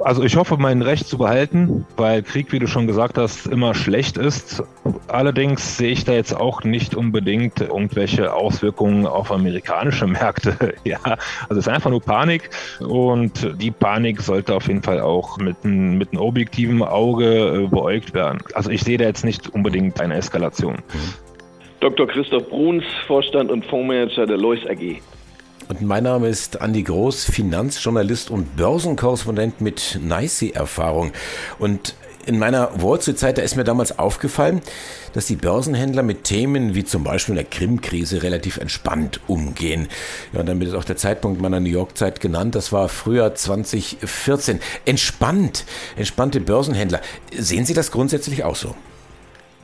Also 0.03 0.23
ich 0.23 0.35
hoffe, 0.35 0.57
mein 0.57 0.83
Recht 0.83 1.07
zu 1.07 1.17
behalten, 1.17 1.85
weil 1.97 2.21
Krieg, 2.21 2.51
wie 2.51 2.59
du 2.59 2.67
schon 2.67 2.85
gesagt 2.85 3.17
hast, 3.17 3.47
immer 3.47 3.73
schlecht 3.73 4.17
ist. 4.17 4.61
Allerdings 5.07 5.77
sehe 5.77 5.91
ich 5.91 6.05
da 6.05 6.11
jetzt 6.11 6.35
auch 6.35 6.63
nicht 6.63 6.93
unbedingt 6.93 7.59
irgendwelche 7.59 8.33
Auswirkungen 8.33 9.07
auf 9.07 9.31
amerikanische 9.31 10.05
Märkte. 10.07 10.75
ja, 10.83 10.99
also 11.03 11.59
es 11.59 11.65
ist 11.65 11.69
einfach 11.69 11.89
nur 11.89 12.01
Panik 12.01 12.51
und 12.79 13.59
die 13.59 13.71
Panik 13.71 14.21
sollte 14.21 14.53
auf 14.53 14.67
jeden 14.67 14.83
Fall 14.83 15.01
auch 15.01 15.37
mit, 15.37 15.63
mit 15.63 16.11
einem 16.11 16.21
objektiven 16.21 16.83
Auge 16.83 17.63
äh, 17.63 17.67
beäugt 17.67 18.13
werden. 18.13 18.39
Also 18.53 18.69
ich 18.69 18.83
sehe 18.83 18.99
da 18.99 19.05
jetzt 19.05 19.25
nicht 19.25 19.49
unbedingt 19.49 19.99
eine 19.99 20.15
Eskalation. 20.15 20.77
Dr. 21.79 22.07
Christoph 22.07 22.49
Bruns, 22.49 22.83
Vorstand 23.07 23.49
und 23.51 23.65
Fondsmanager 23.65 24.25
der 24.25 24.37
Lois 24.37 24.59
AG. 24.67 25.01
Und 25.69 25.81
mein 25.81 26.03
Name 26.03 26.27
ist 26.27 26.61
Andi 26.61 26.83
Groß, 26.83 27.25
Finanzjournalist 27.25 28.31
und 28.31 28.57
Börsenkorrespondent 28.57 29.61
mit 29.61 29.99
NICE-Erfahrung. 30.01 31.13
Und 31.57 31.95
in 32.25 32.37
meiner 32.37 32.81
Wall 32.81 32.99
Street-Zeit, 33.01 33.37
da 33.37 33.43
ist 33.43 33.55
mir 33.55 33.63
damals 33.63 33.97
aufgefallen, 33.97 34.61
dass 35.13 35.27
die 35.27 35.37
Börsenhändler 35.37 36.03
mit 36.03 36.25
Themen 36.25 36.75
wie 36.75 36.83
zum 36.83 37.03
Beispiel 37.03 37.35
der 37.35 37.45
Krim-Krise 37.45 38.23
relativ 38.23 38.57
entspannt 38.57 39.21
umgehen. 39.27 39.87
Ja, 40.33 40.41
und 40.41 40.49
damit 40.49 40.67
ist 40.67 40.73
auch 40.73 40.83
der 40.83 40.97
Zeitpunkt 40.97 41.39
meiner 41.41 41.59
New 41.59 41.69
York-Zeit 41.69 42.19
genannt. 42.19 42.55
Das 42.55 42.73
war 42.73 42.89
früher 42.89 43.33
2014. 43.35 44.59
Entspannt, 44.85 45.65
entspannte 45.95 46.41
Börsenhändler. 46.41 46.99
Sehen 47.33 47.63
Sie 47.63 47.73
das 47.73 47.89
grundsätzlich 47.89 48.43
auch 48.43 48.55
so? 48.55 48.75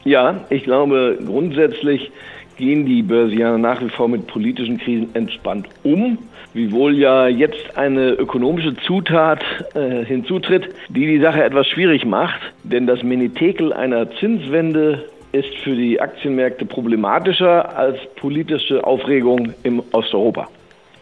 Ja, 0.06 0.46
ich 0.50 0.64
glaube, 0.64 1.18
grundsätzlich 1.26 2.12
gehen 2.58 2.86
die 2.86 3.02
Börsianer 3.02 3.58
nach 3.58 3.82
wie 3.82 3.90
vor 3.90 4.08
mit 4.08 4.28
politischen 4.28 4.78
Krisen 4.78 5.10
entspannt 5.16 5.68
um, 5.84 6.20
wiewohl 6.54 6.96
ja 6.96 7.28
jetzt 7.28 7.76
eine 7.76 8.12
ökonomische 8.12 8.76
Zutat 8.78 9.42
äh, 9.74 10.06
hinzutritt, 10.06 10.70
die 10.90 11.08
die 11.08 11.20
Sache 11.20 11.44
etwas 11.44 11.68
schwierig 11.68 12.06
macht, 12.06 12.40
denn 12.64 12.86
das 12.86 13.02
Menitekel 13.04 13.74
einer 13.74 14.10
Zinswende 14.20 15.06
ist 15.32 15.54
für 15.64 15.76
die 15.76 16.00
Aktienmärkte 16.00 16.66
problematischer 16.66 17.76
als 17.76 17.98
politische 18.16 18.86
Aufregung 18.86 19.54
im 19.64 19.82
Osteuropa. 19.92 20.48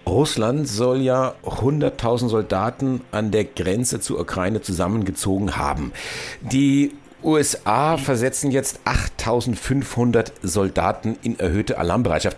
Russland 0.07 0.67
soll 0.67 1.01
ja 1.01 1.33
100.000 1.45 2.27
Soldaten 2.29 3.01
an 3.11 3.31
der 3.31 3.43
Grenze 3.43 3.99
zur 3.99 4.19
Ukraine 4.19 4.61
zusammengezogen 4.61 5.57
haben. 5.57 5.93
Die 6.41 6.91
USA 7.23 7.97
versetzen 7.97 8.51
jetzt 8.51 8.79
8500 8.85 10.33
Soldaten 10.41 11.17
in 11.23 11.39
erhöhte 11.39 11.77
Alarmbereitschaft. 11.77 12.37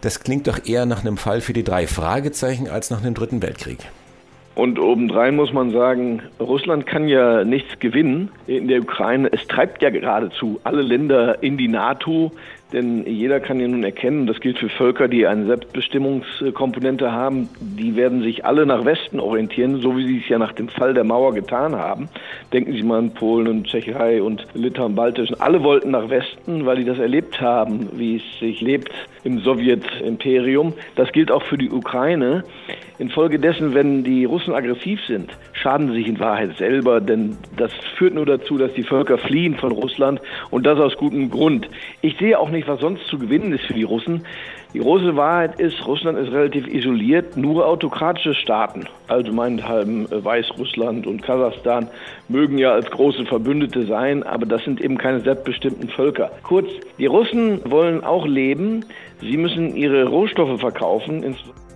Das 0.00 0.22
klingt 0.22 0.46
doch 0.46 0.66
eher 0.66 0.86
nach 0.86 1.00
einem 1.00 1.16
Fall 1.16 1.40
für 1.40 1.52
die 1.52 1.64
drei 1.64 1.86
Fragezeichen 1.86 2.68
als 2.68 2.90
nach 2.90 3.02
einem 3.02 3.14
dritten 3.14 3.42
Weltkrieg. 3.42 3.78
Und 4.56 4.78
obendrein 4.78 5.36
muss 5.36 5.52
man 5.52 5.70
sagen, 5.70 6.22
Russland 6.40 6.86
kann 6.86 7.08
ja 7.08 7.44
nichts 7.44 7.78
gewinnen 7.78 8.30
in 8.46 8.68
der 8.68 8.80
Ukraine. 8.80 9.28
Es 9.30 9.46
treibt 9.46 9.82
ja 9.82 9.90
geradezu 9.90 10.58
alle 10.64 10.80
Länder 10.80 11.42
in 11.42 11.58
die 11.58 11.68
NATO. 11.68 12.32
Denn 12.72 13.06
jeder 13.06 13.38
kann 13.38 13.60
ja 13.60 13.68
nun 13.68 13.84
erkennen, 13.84 14.26
das 14.26 14.40
gilt 14.40 14.58
für 14.58 14.68
Völker, 14.68 15.06
die 15.06 15.24
eine 15.24 15.46
Selbstbestimmungskomponente 15.46 17.12
haben, 17.12 17.48
die 17.60 17.94
werden 17.94 18.22
sich 18.22 18.44
alle 18.44 18.66
nach 18.66 18.84
Westen 18.84 19.20
orientieren, 19.20 19.80
so 19.80 19.96
wie 19.96 20.04
sie 20.04 20.18
es 20.18 20.28
ja 20.28 20.38
nach 20.38 20.52
dem 20.52 20.68
Fall 20.68 20.92
der 20.92 21.04
Mauer 21.04 21.32
getan 21.32 21.76
haben. 21.76 22.08
Denken 22.52 22.72
Sie 22.72 22.82
mal 22.82 22.98
an 22.98 23.14
Polen 23.14 23.46
und 23.46 23.66
Tschechei 23.68 24.20
und 24.20 24.46
Litauen, 24.54 24.96
Baltischen. 24.96 25.40
Alle 25.40 25.62
wollten 25.62 25.92
nach 25.92 26.10
Westen, 26.10 26.66
weil 26.66 26.78
die 26.78 26.84
das 26.84 26.98
erlebt 26.98 27.40
haben, 27.40 27.88
wie 27.92 28.16
es 28.16 28.40
sich 28.40 28.60
lebt 28.60 28.90
im 29.22 29.38
Sowjetimperium. 29.38 30.72
Das 30.96 31.12
gilt 31.12 31.30
auch 31.30 31.44
für 31.44 31.58
die 31.58 31.70
Ukraine. 31.70 32.42
Infolgedessen, 32.98 33.74
wenn 33.74 34.04
die 34.04 34.24
Russen 34.24 34.54
aggressiv 34.54 35.00
sind, 35.06 35.36
schaden 35.52 35.88
sie 35.88 35.98
sich 35.98 36.08
in 36.08 36.18
Wahrheit 36.18 36.56
selber, 36.56 37.00
denn 37.00 37.36
das 37.56 37.70
führt 37.96 38.14
nur 38.14 38.24
dazu, 38.24 38.56
dass 38.56 38.72
die 38.72 38.82
Völker 38.82 39.18
fliehen 39.18 39.56
von 39.56 39.72
Russland 39.72 40.20
und 40.50 40.64
das 40.64 40.78
aus 40.78 40.96
gutem 40.96 41.30
Grund. 41.30 41.68
Ich 42.00 42.16
sehe 42.16 42.38
auch 42.38 42.48
nicht, 42.48 42.66
was 42.68 42.80
sonst 42.80 43.06
zu 43.08 43.18
gewinnen 43.18 43.52
ist 43.52 43.64
für 43.64 43.74
die 43.74 43.82
Russen. 43.82 44.24
Die 44.72 44.78
große 44.80 45.16
Wahrheit 45.16 45.60
ist, 45.60 45.86
Russland 45.86 46.18
ist 46.18 46.32
relativ 46.32 46.66
isoliert. 46.66 47.36
Nur 47.36 47.66
autokratische 47.66 48.34
Staaten, 48.34 48.84
also 49.08 49.32
meinethalben 49.32 50.06
Weißrussland 50.10 51.06
und 51.06 51.22
Kasachstan, 51.22 51.88
mögen 52.28 52.58
ja 52.58 52.72
als 52.72 52.90
große 52.90 53.24
Verbündete 53.26 53.86
sein, 53.86 54.22
aber 54.22 54.46
das 54.46 54.64
sind 54.64 54.80
eben 54.80 54.98
keine 54.98 55.20
selbstbestimmten 55.20 55.88
Völker. 55.88 56.30
Kurz, 56.42 56.68
die 56.98 57.06
Russen 57.06 57.60
wollen 57.70 58.04
auch 58.04 58.26
leben. 58.26 58.84
Sie 59.20 59.36
müssen 59.36 59.76
ihre 59.76 60.04
Rohstoffe 60.04 60.60
verkaufen, 60.60 61.22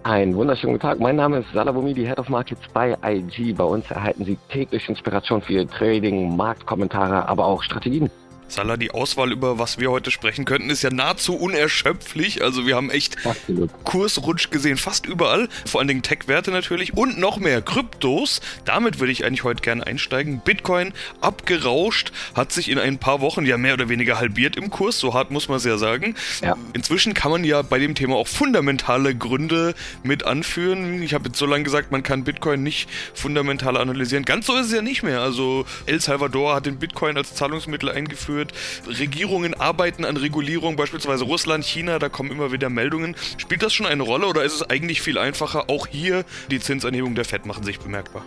einen 0.02 0.34
wunderschönen 0.34 0.74
guten 0.74 0.82
Tag. 0.82 1.00
Mein 1.00 1.16
Name 1.16 1.38
ist 1.38 1.52
Salavomi, 1.52 1.94
die 1.94 2.06
Head 2.06 2.18
of 2.18 2.28
Markets 2.28 2.62
bei 2.72 2.96
IG. 3.04 3.52
Bei 3.52 3.64
uns 3.64 3.90
erhalten 3.90 4.24
Sie 4.24 4.38
täglich 4.48 4.88
Inspiration 4.88 5.42
für 5.42 5.52
Ihr 5.54 5.68
Trading, 5.68 6.36
Marktkommentare, 6.36 7.28
aber 7.28 7.44
auch 7.46 7.62
Strategien. 7.62 8.10
Salah, 8.50 8.76
die 8.76 8.90
Auswahl, 8.90 9.30
über 9.30 9.60
was 9.60 9.78
wir 9.78 9.92
heute 9.92 10.10
sprechen 10.10 10.44
könnten, 10.44 10.70
ist 10.70 10.82
ja 10.82 10.90
nahezu 10.90 11.36
unerschöpflich. 11.36 12.42
Also 12.42 12.66
wir 12.66 12.74
haben 12.74 12.90
echt 12.90 13.24
Absolut. 13.24 13.70
Kursrutsch 13.84 14.50
gesehen, 14.50 14.76
fast 14.76 15.06
überall. 15.06 15.48
Vor 15.66 15.80
allen 15.80 15.86
Dingen 15.86 16.02
Tech-Werte 16.02 16.50
natürlich 16.50 16.96
und 16.96 17.16
noch 17.16 17.38
mehr 17.38 17.62
Kryptos. 17.62 18.40
Damit 18.64 18.98
würde 18.98 19.12
ich 19.12 19.24
eigentlich 19.24 19.44
heute 19.44 19.62
gerne 19.62 19.86
einsteigen. 19.86 20.40
Bitcoin 20.44 20.92
abgerauscht, 21.20 22.10
hat 22.34 22.50
sich 22.50 22.68
in 22.68 22.80
ein 22.80 22.98
paar 22.98 23.20
Wochen 23.20 23.46
ja 23.46 23.56
mehr 23.56 23.74
oder 23.74 23.88
weniger 23.88 24.18
halbiert 24.18 24.56
im 24.56 24.68
Kurs. 24.70 24.98
So 24.98 25.14
hart 25.14 25.30
muss 25.30 25.48
man 25.48 25.58
es 25.58 25.64
ja 25.64 25.78
sagen. 25.78 26.16
Ja. 26.42 26.56
Inzwischen 26.72 27.14
kann 27.14 27.30
man 27.30 27.44
ja 27.44 27.62
bei 27.62 27.78
dem 27.78 27.94
Thema 27.94 28.16
auch 28.16 28.26
fundamentale 28.26 29.14
Gründe 29.14 29.76
mit 30.02 30.24
anführen. 30.24 31.00
Ich 31.02 31.14
habe 31.14 31.28
jetzt 31.28 31.38
so 31.38 31.46
lange 31.46 31.62
gesagt, 31.62 31.92
man 31.92 32.02
kann 32.02 32.24
Bitcoin 32.24 32.64
nicht 32.64 32.88
fundamental 33.14 33.76
analysieren. 33.76 34.24
Ganz 34.24 34.46
so 34.46 34.56
ist 34.56 34.66
es 34.66 34.72
ja 34.72 34.82
nicht 34.82 35.04
mehr. 35.04 35.20
Also 35.20 35.66
El 35.86 36.00
Salvador 36.00 36.56
hat 36.56 36.66
den 36.66 36.80
Bitcoin 36.80 37.16
als 37.16 37.36
Zahlungsmittel 37.36 37.90
eingeführt 37.90 38.39
wird. 38.40 38.52
Regierungen 38.98 39.54
arbeiten 39.54 40.04
an 40.04 40.16
Regulierung, 40.16 40.76
beispielsweise 40.76 41.24
Russland, 41.24 41.64
China, 41.64 41.98
da 41.98 42.08
kommen 42.08 42.30
immer 42.30 42.50
wieder 42.50 42.70
Meldungen. 42.70 43.14
Spielt 43.36 43.62
das 43.62 43.72
schon 43.72 43.86
eine 43.86 44.02
Rolle 44.02 44.26
oder 44.26 44.42
ist 44.42 44.54
es 44.54 44.70
eigentlich 44.70 45.02
viel 45.02 45.18
einfacher? 45.18 45.64
Auch 45.68 45.86
hier 45.86 46.24
die 46.50 46.58
Zinsanhebung 46.58 47.14
der 47.14 47.24
FED 47.24 47.46
machen 47.46 47.62
sich 47.62 47.78
bemerkbar. 47.78 48.24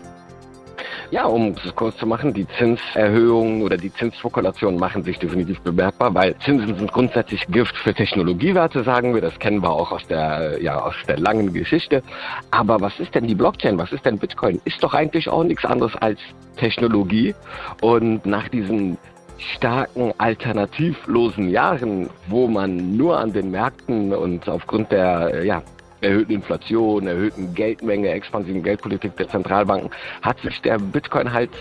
Ja, 1.12 1.26
um 1.26 1.56
es 1.64 1.76
kurz 1.76 1.96
zu 1.98 2.08
machen, 2.08 2.34
die 2.34 2.48
Zinserhöhungen 2.58 3.62
oder 3.62 3.78
die 3.78 3.94
Zinsspekulationen 3.94 4.80
machen 4.80 5.04
sich 5.04 5.20
definitiv 5.20 5.60
bemerkbar, 5.62 6.14
weil 6.16 6.36
Zinsen 6.40 6.76
sind 6.76 6.92
grundsätzlich 6.92 7.46
Gift 7.50 7.78
für 7.78 7.94
Technologiewerte, 7.94 8.84
sagen 8.84 9.14
wir. 9.14 9.22
Das 9.22 9.38
kennen 9.38 9.62
wir 9.62 9.70
auch 9.70 9.92
aus 9.92 10.08
der, 10.08 10.60
ja, 10.60 10.82
aus 10.82 10.96
der 11.08 11.20
langen 11.20 11.54
Geschichte. 11.54 12.02
Aber 12.50 12.82
was 12.82 13.00
ist 13.00 13.14
denn 13.14 13.28
die 13.28 13.36
Blockchain? 13.36 13.78
Was 13.78 13.92
ist 13.92 14.06
denn 14.06 14.18
Bitcoin? 14.18 14.60
Ist 14.66 14.84
doch 14.84 14.96
eigentlich 14.96 15.30
auch 15.30 15.44
nichts 15.44 15.66
anderes 15.66 15.96
als 15.98 16.20
Technologie. 16.58 17.36
Und 17.82 18.26
nach 18.26 18.50
diesen 18.50 18.98
starken 19.38 20.14
alternativlosen 20.18 21.50
Jahren, 21.50 22.10
wo 22.28 22.48
man 22.48 22.96
nur 22.98 23.20
an 23.20 23.34
den 23.34 23.52
Märkten 23.52 24.14
und 24.14 24.48
aufgrund 24.48 24.92
der 24.92 25.44
ja, 25.44 25.62
erhöhten 26.02 26.34
Inflation, 26.34 27.08
erhöhten 27.08 27.54
Geldmenge, 27.54 28.10
expansiven 28.10 28.64
Geldpolitik 28.64 29.16
der 29.18 29.30
Zentralbanken, 29.30 29.90
hat 30.22 30.40
sich 30.42 30.62
der 30.62 30.78
Bitcoin 30.78 31.32
halt 31.32 31.52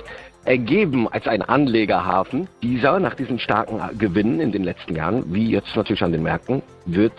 ergeben 0.45 1.09
als 1.09 1.27
ein 1.27 1.43
Anlegerhafen. 1.43 2.49
Dieser, 2.63 2.99
nach 2.99 3.15
diesen 3.15 3.39
starken 3.39 3.81
Gewinnen 3.99 4.41
in 4.41 4.53
den 4.53 4.65
letzten 4.65 4.97
Jahren, 4.97 5.25
wie 5.33 5.51
jetzt 5.51 5.77
natürlich 5.77 6.03
an 6.03 6.13
den 6.13 6.23
Märkten, 6.23 6.63
wird 6.85 7.13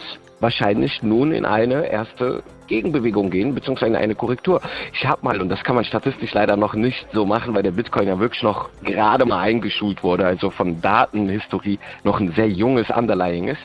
wahrscheinlich 0.44 1.02
nun 1.02 1.32
in 1.32 1.46
eine 1.46 1.88
erste 1.88 2.44
Gegenbewegung 2.68 3.32
gehen, 3.32 3.56
beziehungsweise 3.56 3.94
in 3.94 3.96
eine 3.96 4.14
Korrektur. 4.14 4.62
Ich 4.94 5.08
habe 5.08 5.24
mal, 5.24 5.42
und 5.42 5.50
das 5.50 5.64
kann 5.64 5.76
man 5.76 5.86
statistisch 5.86 6.34
leider 6.34 6.56
noch 6.56 6.76
nicht 6.76 7.08
so 7.14 7.26
machen, 7.26 7.56
weil 7.56 7.64
der 7.64 7.72
Bitcoin 7.72 8.08
ja 8.08 8.20
wirklich 8.20 8.44
noch 8.44 8.70
gerade 8.84 9.26
mal 9.26 9.40
eingeschult 9.40 10.04
wurde, 10.04 10.28
also 10.28 10.52
von 10.52 10.82
Datenhistorie 10.82 11.80
noch 12.04 12.20
ein 12.20 12.32
sehr 12.34 12.50
junges 12.50 12.90
Underlying 12.92 13.48
ist. 13.48 13.62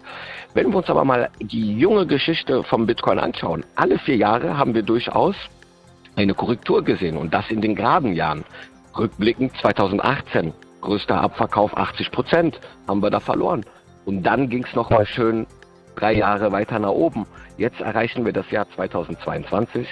Wenn 0.54 0.70
wir 0.70 0.76
uns 0.78 0.88
aber 0.88 1.04
mal 1.04 1.28
die 1.40 1.76
junge 1.76 2.06
Geschichte 2.06 2.62
vom 2.64 2.86
Bitcoin 2.86 3.18
anschauen, 3.18 3.64
alle 3.76 3.98
vier 3.98 4.16
Jahre 4.16 4.56
haben 4.56 4.74
wir 4.74 4.82
durchaus 4.82 5.36
eine 6.16 6.34
Korrektur 6.34 6.82
gesehen 6.82 7.16
und 7.16 7.34
das 7.34 7.50
in 7.50 7.60
den 7.60 7.74
geraden 7.74 8.14
Jahren. 8.14 8.44
Rückblickend 8.96 9.52
2018, 9.60 10.52
größter 10.80 11.20
Abverkauf 11.20 11.76
80 11.76 12.10
Prozent, 12.10 12.60
haben 12.88 13.02
wir 13.02 13.10
da 13.10 13.20
verloren. 13.20 13.64
Und 14.04 14.22
dann 14.22 14.48
ging 14.48 14.64
es 14.64 14.74
nochmal 14.74 15.06
schön 15.06 15.46
drei 15.98 16.14
Jahre 16.14 16.52
weiter 16.52 16.78
nach 16.78 16.90
oben. 16.90 17.26
Jetzt 17.56 17.80
erreichen 17.80 18.24
wir 18.24 18.32
das 18.32 18.50
Jahr 18.50 18.66
2022 18.74 19.86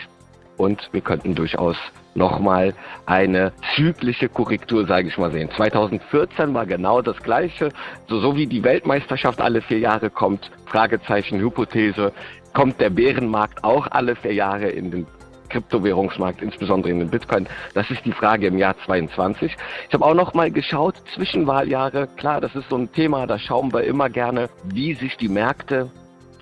und 0.57 0.89
wir 0.93 1.01
könnten 1.01 1.35
durchaus 1.35 1.77
nochmal 2.15 2.73
eine 3.05 3.53
zyklische 3.75 4.29
Korrektur, 4.29 4.87
sage 4.87 5.09
ich 5.09 5.19
mal, 5.19 5.31
sehen. 5.31 5.51
2014 5.55 6.55
war 6.55 6.67
genau 6.67 7.03
das 7.03 7.19
Gleiche. 7.23 7.71
So, 8.09 8.21
so 8.21 8.37
wie 8.37 8.47
die 8.47 8.65
Weltmeisterschaft 8.65 9.41
alle 9.41 9.61
vier 9.61 9.81
Jahre 9.81 10.11
kommt, 10.11 10.51
Fragezeichen, 10.67 11.41
Hypothese, 11.41 12.13
kommt 12.55 12.81
der 12.81 12.91
Bärenmarkt 12.91 13.65
auch 13.65 13.87
alle 13.91 14.17
vier 14.17 14.33
Jahre 14.33 14.69
in 14.69 14.91
den 14.91 15.07
Kryptowährungsmarkt, 15.57 16.43
insbesondere 16.43 16.91
in 16.91 16.99
den 16.99 17.09
Bitcoin. 17.09 17.49
Das 17.73 17.91
ist 17.91 18.05
die 18.05 18.13
Frage 18.13 18.49
im 18.49 18.59
Jahr 18.59 18.75
22. 18.85 19.57
Ich 19.89 19.95
habe 19.95 20.05
auch 20.05 20.13
noch 20.13 20.35
mal 20.35 20.51
geschaut, 20.51 20.97
Zwischenwahljahre, 21.15 22.09
klar, 22.19 22.43
das 22.43 22.55
ist 22.55 22.69
so 22.69 22.77
ein 22.77 22.93
Thema, 22.93 23.27
da 23.27 23.39
schauen 23.39 23.73
wir 23.73 23.85
immer 23.85 24.11
gerne, 24.11 24.51
wie 24.65 24.93
sich 24.93 25.17
die 25.17 25.29
Märkte 25.29 25.91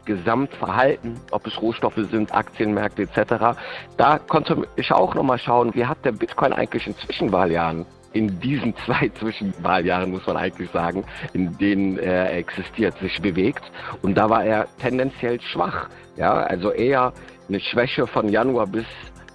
gesamt 0.04 0.52
verhalten, 0.54 1.14
ob 1.30 1.46
es 1.46 1.62
Rohstoffe 1.62 2.00
sind, 2.10 2.34
Aktienmärkte 2.34 3.02
etc. 3.02 3.56
Da 3.96 4.18
konnte 4.18 4.66
ich 4.74 4.90
auch 4.90 5.14
noch 5.14 5.22
mal 5.22 5.38
schauen, 5.38 5.72
wie 5.74 5.86
hat 5.86 6.04
der 6.04 6.12
Bitcoin 6.12 6.52
eigentlich 6.52 6.88
in 6.88 6.96
Zwischenwahljahren 6.96 7.86
in 8.14 8.40
diesen 8.40 8.74
zwei 8.84 9.10
Zwischenwahljahren, 9.18 10.10
muss 10.10 10.26
man 10.26 10.36
eigentlich 10.36 10.70
sagen, 10.70 11.04
in 11.34 11.56
denen 11.58 11.98
er 11.98 12.32
existiert, 12.32 12.96
sich 12.98 13.20
bewegt. 13.20 13.62
Und 14.02 14.14
da 14.14 14.30
war 14.30 14.44
er 14.44 14.66
tendenziell 14.78 15.40
schwach. 15.40 15.88
Ja, 16.16 16.32
also 16.32 16.70
eher 16.70 17.12
eine 17.48 17.60
Schwäche 17.60 18.06
von 18.06 18.28
Januar 18.28 18.66
bis 18.66 18.86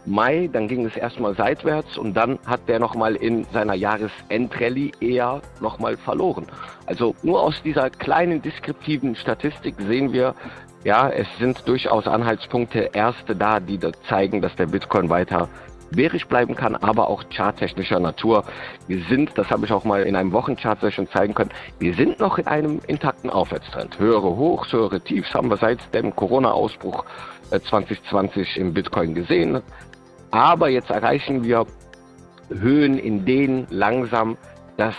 Mai, 0.06 0.50
dann 0.52 0.68
ging 0.68 0.86
es 0.86 0.96
erstmal 0.96 1.36
seitwärts 1.36 1.98
und 1.98 2.16
dann 2.16 2.40
hat 2.46 2.68
der 2.68 2.80
nochmal 2.80 3.16
in 3.16 3.46
seiner 3.54 3.76
Jahresendrallye 3.76 4.92
eher 5.00 5.42
nochmal 5.60 5.98
verloren. 5.98 6.46
Also 6.86 7.16
nur 7.22 7.42
aus 7.42 7.62
dieser 7.64 7.90
kleinen 7.90 8.42
deskriptiven 8.42 9.16
Statistik 9.16 9.76
sehen 9.78 10.14
wir, 10.14 10.36
ja, 10.84 11.10
es 11.10 11.28
sind 11.38 11.68
durchaus 11.68 12.08
Anhaltspunkte, 12.08 12.92
erste 12.94 13.36
da, 13.36 13.60
die 13.60 13.78
da 13.78 13.92
zeigen, 14.08 14.42
dass 14.42 14.56
der 14.56 14.68
Bitcoin 14.68 15.10
weiter 15.10 15.50
bärisch 15.92 16.28
bleiben 16.28 16.56
kann, 16.56 16.76
aber 16.76 17.10
auch 17.10 17.24
charttechnischer 17.30 18.00
Natur. 18.00 18.44
Wir 18.88 19.04
sind, 19.06 19.38
das 19.38 19.50
habe 19.50 19.66
ich 19.66 19.72
auch 19.72 19.84
mal 19.84 20.04
in 20.04 20.16
einem 20.16 20.32
Wochenchart-Session 20.32 21.08
zeigen 21.10 21.34
können, 21.34 21.52
wir 21.80 21.94
sind 21.94 22.20
noch 22.20 22.38
in 22.38 22.48
einem 22.48 22.80
intakten 22.88 23.30
Aufwärtstrend. 23.30 24.00
Höhere 24.00 24.36
Hochs, 24.36 24.72
höhere 24.72 25.02
Tiefs 25.02 25.34
haben 25.34 25.50
wir 25.50 25.58
seit 25.58 25.94
dem 25.94 26.16
Corona-Ausbruch 26.16 27.06
2020 27.50 28.58
äh, 28.58 28.60
im 28.60 28.74
Bitcoin 28.74 29.16
gesehen. 29.16 29.62
Aber 30.32 30.70
jetzt 30.70 30.92
erreichen 30.92 31.44
wir 31.44 31.66
Höhen, 32.50 32.98
in 32.98 33.26
denen 33.26 33.68
langsam 33.70 34.38
das 34.78 34.96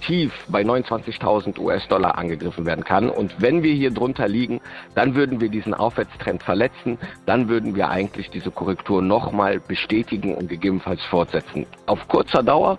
Tief 0.00 0.32
bei 0.48 0.62
29.000 0.62 1.58
US-Dollar 1.58 2.18
angegriffen 2.18 2.66
werden 2.66 2.84
kann. 2.84 3.10
Und 3.10 3.40
wenn 3.40 3.62
wir 3.62 3.74
hier 3.74 3.90
drunter 3.90 4.28
liegen, 4.28 4.60
dann 4.94 5.14
würden 5.14 5.40
wir 5.40 5.48
diesen 5.48 5.74
Aufwärtstrend 5.74 6.42
verletzen. 6.42 6.98
Dann 7.26 7.48
würden 7.48 7.74
wir 7.74 7.88
eigentlich 7.90 8.30
diese 8.30 8.50
Korrektur 8.50 9.02
nochmal 9.02 9.60
bestätigen 9.60 10.34
und 10.34 10.48
gegebenenfalls 10.48 11.02
fortsetzen. 11.04 11.66
Auf 11.86 12.06
kurzer 12.08 12.42
Dauer 12.42 12.78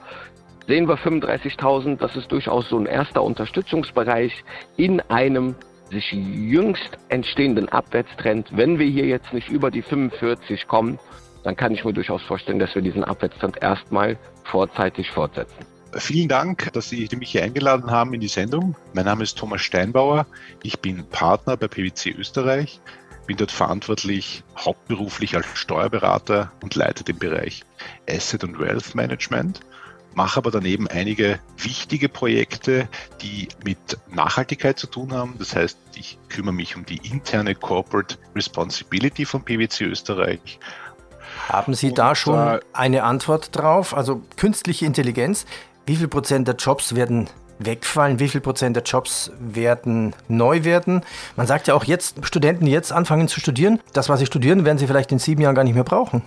sehen 0.68 0.88
wir 0.88 0.98
35.000. 0.98 1.98
Das 1.98 2.16
ist 2.16 2.32
durchaus 2.32 2.70
so 2.70 2.78
ein 2.78 2.86
erster 2.86 3.24
Unterstützungsbereich 3.24 4.44
in 4.76 5.02
einem 5.02 5.56
sich 5.90 6.12
jüngst 6.12 6.98
entstehenden 7.10 7.70
Abwärtstrend. 7.70 8.50
Wenn 8.52 8.78
wir 8.78 8.88
hier 8.88 9.06
jetzt 9.06 9.34
nicht 9.34 9.50
über 9.50 9.72
die 9.72 9.82
45 9.82 10.68
kommen, 10.68 11.00
dann 11.44 11.56
kann 11.56 11.72
ich 11.72 11.86
mir 11.86 11.94
durchaus 11.94 12.22
vorstellen, 12.24 12.60
dass 12.60 12.76
wir 12.76 12.82
diesen 12.82 13.04
Abwärtstrend 13.04 13.62
erstmal 13.62 14.18
vorzeitig 14.44 15.10
fortsetzen. 15.12 15.77
Vielen 15.98 16.30
Dank, 16.30 16.72
dass 16.74 16.90
Sie 16.90 17.10
mich 17.18 17.32
hier 17.32 17.44
eingeladen 17.44 17.90
haben 17.90 18.14
in 18.14 18.22
die 18.22 18.28
Sendung. 18.28 18.76
Mein 18.94 19.06
Name 19.06 19.24
ist 19.24 19.38
Thomas 19.38 19.62
Steinbauer. 19.62 20.28
Ich 20.64 20.80
bin 20.80 21.04
Partner 21.10 21.58
bei 21.58 21.68
PwC 21.68 22.12
Österreich, 22.12 22.80
bin 23.26 23.38
dort 23.38 23.52
verantwortlich 23.52 24.44
hauptberuflich 24.58 25.36
als 25.36 25.48
Steuerberater 25.56 26.52
und 26.62 26.76
leite 26.76 27.04
den 27.04 27.18
Bereich 27.18 27.64
Asset 28.08 28.44
und 28.44 28.60
Wealth 28.60 28.96
Management 28.96 29.62
mache 30.18 30.38
aber 30.40 30.50
daneben 30.50 30.88
einige 30.88 31.40
wichtige 31.58 32.10
Projekte, 32.10 32.90
die 33.22 33.48
mit 33.64 33.78
Nachhaltigkeit 34.10 34.80
zu 34.80 34.88
tun 34.88 35.14
haben. 35.14 35.36
Das 35.38 35.56
heißt, 35.56 35.78
ich 35.96 36.18
kümmere 36.28 36.56
mich 36.56 36.76
um 36.76 36.86
die 36.86 36.98
interne 37.08 37.54
Corporate 37.54 38.18
Responsibility 38.36 39.26
von 39.26 39.46
PwC 39.46 39.86
Österreich. 39.86 40.60
Haben 41.48 41.76
Sie 41.76 41.94
da 41.94 42.16
schon 42.16 42.60
eine 42.74 43.04
Antwort 43.04 43.56
drauf? 43.56 43.96
Also 43.96 44.24
künstliche 44.38 44.88
Intelligenz, 44.88 45.46
wie 45.88 45.96
viel 45.96 46.10
Prozent 46.10 46.48
der 46.48 46.56
Jobs 46.56 46.96
werden 46.96 47.28
wegfallen? 47.60 48.20
Wie 48.20 48.28
viel 48.28 48.42
Prozent 48.42 48.76
der 48.76 48.84
Jobs 48.84 49.32
werden 49.40 50.14
neu 50.28 50.64
werden? 50.64 51.02
Man 51.36 51.48
sagt 51.48 51.68
ja 51.68 51.74
auch 51.74 51.86
jetzt, 51.86 52.18
Studenten, 52.26 52.68
jetzt 52.68 52.92
anfangen 52.92 53.28
zu 53.28 53.40
studieren, 53.40 53.80
das, 53.94 54.10
was 54.10 54.20
sie 54.20 54.26
studieren, 54.26 54.66
werden 54.66 54.78
sie 54.78 54.86
vielleicht 54.86 55.12
in 55.12 55.20
sieben 55.20 55.42
Jahren 55.42 55.56
gar 55.56 55.64
nicht 55.64 55.76
mehr 55.76 55.86
brauchen. 55.86 56.22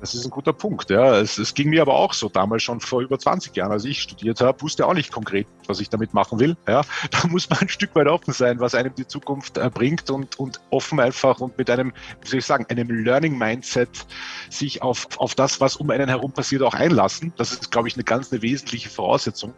Das 0.00 0.14
ist 0.14 0.24
ein 0.24 0.30
guter 0.30 0.52
Punkt. 0.52 0.90
Ja. 0.90 1.16
Es, 1.16 1.38
es, 1.38 1.54
ging 1.54 1.70
mir 1.70 1.82
aber 1.82 1.94
auch 1.94 2.12
so 2.12 2.28
damals 2.28 2.62
schon 2.62 2.80
vor 2.80 3.00
über 3.00 3.18
20 3.18 3.54
Jahren, 3.56 3.72
als 3.72 3.84
ich 3.84 4.02
studiert 4.02 4.40
habe, 4.40 4.60
wusste 4.62 4.86
auch 4.86 4.94
nicht 4.94 5.12
konkret, 5.12 5.46
was 5.66 5.80
ich 5.80 5.88
damit 5.88 6.14
machen 6.14 6.38
will. 6.38 6.56
Ja. 6.66 6.82
Da 7.10 7.26
muss 7.28 7.48
man 7.48 7.60
ein 7.60 7.68
Stück 7.68 7.94
weit 7.94 8.06
offen 8.06 8.32
sein, 8.32 8.60
was 8.60 8.74
einem 8.74 8.94
die 8.94 9.06
Zukunft 9.06 9.56
äh, 9.58 9.70
bringt 9.72 10.10
und, 10.10 10.38
und 10.38 10.60
offen 10.70 11.00
einfach 11.00 11.40
und 11.40 11.56
mit 11.58 11.70
einem, 11.70 11.92
wie 12.20 12.28
soll 12.28 12.38
ich 12.38 12.46
sagen, 12.46 12.66
einem 12.68 12.90
Learning-Mindset 12.90 14.06
sich 14.50 14.82
auf, 14.82 15.08
auf 15.18 15.34
das, 15.34 15.60
was 15.60 15.76
um 15.76 15.90
einen 15.90 16.08
herum 16.08 16.32
passiert, 16.32 16.62
auch 16.62 16.74
einlassen. 16.74 17.32
Das 17.36 17.52
ist, 17.52 17.70
glaube 17.70 17.88
ich, 17.88 17.94
eine 17.94 18.04
ganz 18.04 18.30
eine 18.32 18.42
wesentliche 18.42 18.88
Voraussetzung. 18.88 19.54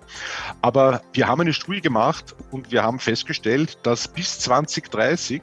Aber 0.62 1.02
wir 1.12 1.28
haben 1.28 1.40
eine 1.40 1.52
Studie 1.52 1.80
gemacht 1.80 2.34
und 2.50 2.70
wir 2.70 2.82
haben 2.82 2.98
festgestellt, 2.98 3.78
dass 3.82 4.08
bis 4.08 4.38
2030 4.40 5.42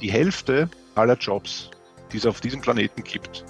die 0.00 0.10
Hälfte 0.10 0.68
aller 0.94 1.16
Jobs, 1.16 1.70
die 2.12 2.18
es 2.18 2.26
auf 2.26 2.40
diesem 2.40 2.60
Planeten 2.60 3.02
gibt, 3.02 3.44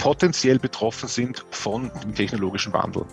potenziell 0.00 0.58
betroffen 0.58 1.08
sind 1.08 1.44
von 1.50 1.90
dem 2.02 2.14
technologischen 2.14 2.72
Wandel. 2.72 3.04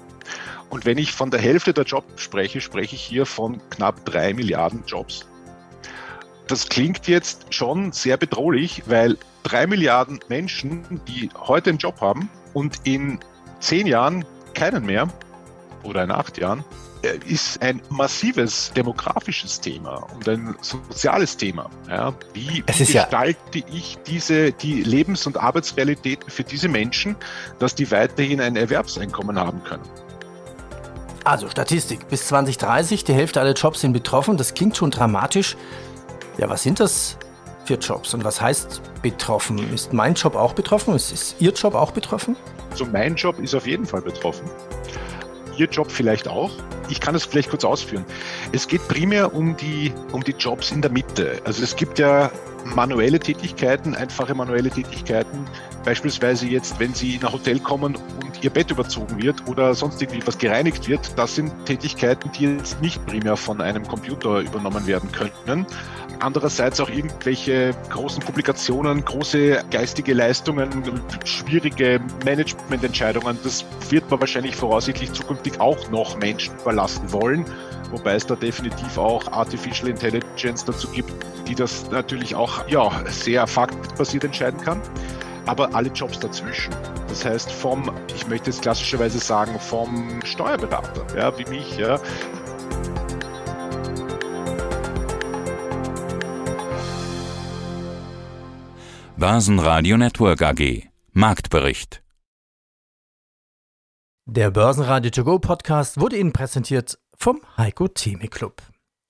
Und 0.70 0.86
wenn 0.86 0.98
ich 0.98 1.12
von 1.12 1.30
der 1.30 1.42
Hälfte 1.42 1.74
der 1.74 1.84
Jobs 1.84 2.22
spreche, 2.22 2.62
spreche 2.62 2.96
ich 2.96 3.02
hier 3.02 3.26
von 3.26 3.60
knapp 3.70 4.06
drei 4.06 4.34
Milliarden 4.34 4.84
Jobs. 4.88 5.28
Das 6.48 6.70
klingt 6.70 7.08
jetzt 7.10 7.54
schon 7.54 7.92
sehr 7.92 8.16
bedrohlich, 8.16 8.84
weil 8.86 9.18
drei 9.44 9.68
Milliarden 9.68 10.20
Menschen, 10.30 11.02
die 11.10 11.30
heute 11.38 11.72
einen 11.72 11.80
Job 11.80 12.00
haben 12.00 12.30
und 12.54 12.80
in 12.86 13.20
zehn 13.60 13.86
Jahren 13.86 14.24
keinen 14.54 14.86
mehr 14.86 15.10
oder 15.84 16.06
in 16.06 16.12
acht 16.12 16.38
Jahren, 16.38 16.64
ist 17.28 17.62
ein 17.62 17.82
massives 17.90 18.72
demografisches 18.76 19.60
Thema 19.60 20.06
und 20.16 20.28
ein 20.28 20.56
soziales 20.62 21.38
Thema. 21.38 21.70
Ja, 21.90 22.14
wie, 22.34 22.64
wie 22.66 22.86
gestalte 22.86 23.60
ja 23.60 23.66
ich 23.72 23.98
diese, 24.08 24.52
die 24.52 24.84
Lebens- 24.84 25.28
und 25.28 25.38
Arbeitsrealitäten 25.38 26.30
für 26.30 26.44
diese 26.44 26.68
Menschen, 26.68 27.16
dass 27.60 27.76
die 27.76 27.90
weiterhin 27.92 28.42
ein 28.42 28.56
Erwerbseinkommen 28.56 29.40
haben 29.40 29.64
können? 29.64 29.84
Also 31.24 31.50
Statistik, 31.50 32.08
bis 32.08 32.28
2030, 32.28 33.04
die 33.04 33.14
Hälfte 33.14 33.42
aller 33.42 33.54
Jobs 33.54 33.82
sind 33.82 33.92
betroffen. 33.92 34.38
Das 34.38 34.54
klingt 34.54 34.78
schon 34.78 34.92
dramatisch. 34.92 35.58
Ja, 36.38 36.50
was 36.50 36.64
sind 36.64 36.80
das 36.80 37.18
für 37.66 37.76
Jobs 37.76 38.14
und 38.14 38.24
was 38.24 38.40
heißt 38.40 38.82
betroffen? 39.02 39.74
Ist 39.74 39.92
mein 39.92 40.14
Job 40.14 40.36
auch 40.36 40.54
betroffen? 40.54 40.96
Ist, 40.96 41.12
ist 41.12 41.36
Ihr 41.40 41.52
Job 41.52 41.76
auch 41.76 41.92
betroffen? 41.92 42.38
Also 42.72 42.86
mein 42.86 43.16
Job 43.16 43.40
ist 43.40 43.54
auf 43.56 43.68
jeden 43.68 43.86
Fall 43.86 44.02
betroffen. 44.02 44.50
Ihr 45.58 45.68
Job 45.68 45.92
vielleicht 45.92 46.28
auch. 46.28 46.52
Ich 46.90 47.02
kann 47.02 47.16
es 47.16 47.26
vielleicht 47.26 47.50
kurz 47.50 47.66
ausführen. 47.66 48.06
Es 48.52 48.68
geht 48.68 48.88
primär 48.88 49.34
um 49.34 49.58
die, 49.58 49.92
um 50.12 50.24
die 50.24 50.32
Jobs 50.32 50.72
in 50.72 50.82
der 50.82 50.92
Mitte. 50.92 51.42
Also 51.46 51.64
es 51.64 51.76
gibt 51.76 52.00
ja 52.00 52.32
manuelle 52.64 53.20
Tätigkeiten, 53.20 53.96
einfache 53.96 54.36
manuelle 54.36 54.70
Tätigkeiten. 54.70 55.48
Beispielsweise 55.88 56.48
jetzt, 56.48 56.82
wenn 56.82 56.94
Sie 56.94 57.16
in 57.16 57.24
ein 57.24 57.32
Hotel 57.32 57.60
kommen 57.60 57.96
und 57.96 58.44
Ihr 58.44 58.50
Bett 58.50 58.70
überzogen 58.72 59.24
wird 59.24 59.48
oder 59.48 59.74
sonst 59.74 60.02
irgendwie 60.02 60.20
was 60.28 60.38
gereinigt 60.38 60.90
wird, 60.90 61.18
das 61.18 61.36
sind 61.36 61.50
Tätigkeiten, 61.66 62.30
die 62.38 62.58
jetzt 62.58 62.82
nicht 62.82 63.06
primär 63.06 63.38
von 63.38 63.62
einem 63.62 63.88
Computer 63.88 64.42
übernommen 64.42 64.86
werden 64.86 65.10
können. 65.14 65.66
Andererseits 66.20 66.82
auch 66.82 66.90
irgendwelche 66.90 67.72
großen 67.90 68.22
Publikationen, 68.22 69.06
große 69.06 69.64
geistige 69.72 70.14
Leistungen, 70.14 70.68
schwierige 71.24 72.02
Managemententscheidungen. 72.26 73.40
Das 73.46 73.64
wird 73.90 74.12
man 74.12 74.20
wahrscheinlich 74.20 74.58
voraussichtlich 74.58 75.14
zukünftig 75.14 75.62
auch 75.62 75.90
noch 75.90 76.18
Menschen 76.18 76.54
überlassen 76.60 77.14
wollen. 77.14 77.46
Wobei 77.92 78.16
es 78.16 78.26
da 78.26 78.36
definitiv 78.36 78.98
auch 78.98 79.32
Artificial 79.32 79.90
Intelligence 79.90 80.66
dazu 80.66 80.90
gibt, 80.90 81.14
die 81.48 81.56
das 81.56 81.90
natürlich 81.92 82.36
auch 82.36 82.68
ja, 82.68 82.92
sehr 83.06 83.48
faktbasiert 83.48 84.26
entscheiden 84.26 84.60
kann. 84.60 84.82
Aber 85.48 85.74
alle 85.74 85.90
Jobs 85.90 86.20
dazwischen, 86.20 86.76
das 87.08 87.26
heißt 87.26 87.52
vom, 87.52 87.92
ich 88.14 88.28
möchte 88.28 88.52
jetzt 88.52 88.62
klassischerweise 88.62 89.20
sagen, 89.20 89.60
vom 89.60 90.22
Steuerberater, 90.24 91.18
ja, 91.18 91.38
wie 91.38 91.46
mich, 91.46 91.78
ja, 91.78 92.00
Börsenradio 99.18 99.98
Network 99.98 100.44
AG 100.44 100.90
Marktbericht. 101.12 102.04
Der 104.26 104.52
Börsenradio 104.52 105.10
To 105.10 105.24
Go 105.24 105.40
Podcast 105.40 106.00
wurde 106.00 106.18
Ihnen 106.18 106.34
präsentiert 106.34 107.00
vom 107.16 107.42
Heiko 107.58 107.88
Theme 107.88 108.28
Club. 108.28 108.62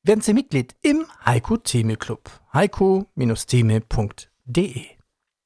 Werden 0.03 0.21
Sie 0.21 0.33
Mitglied 0.33 0.77
im 0.81 1.05
Heiko 1.25 1.57
Theme 1.57 1.97
Club. 1.97 2.31
heiko-theme.de 2.53 4.96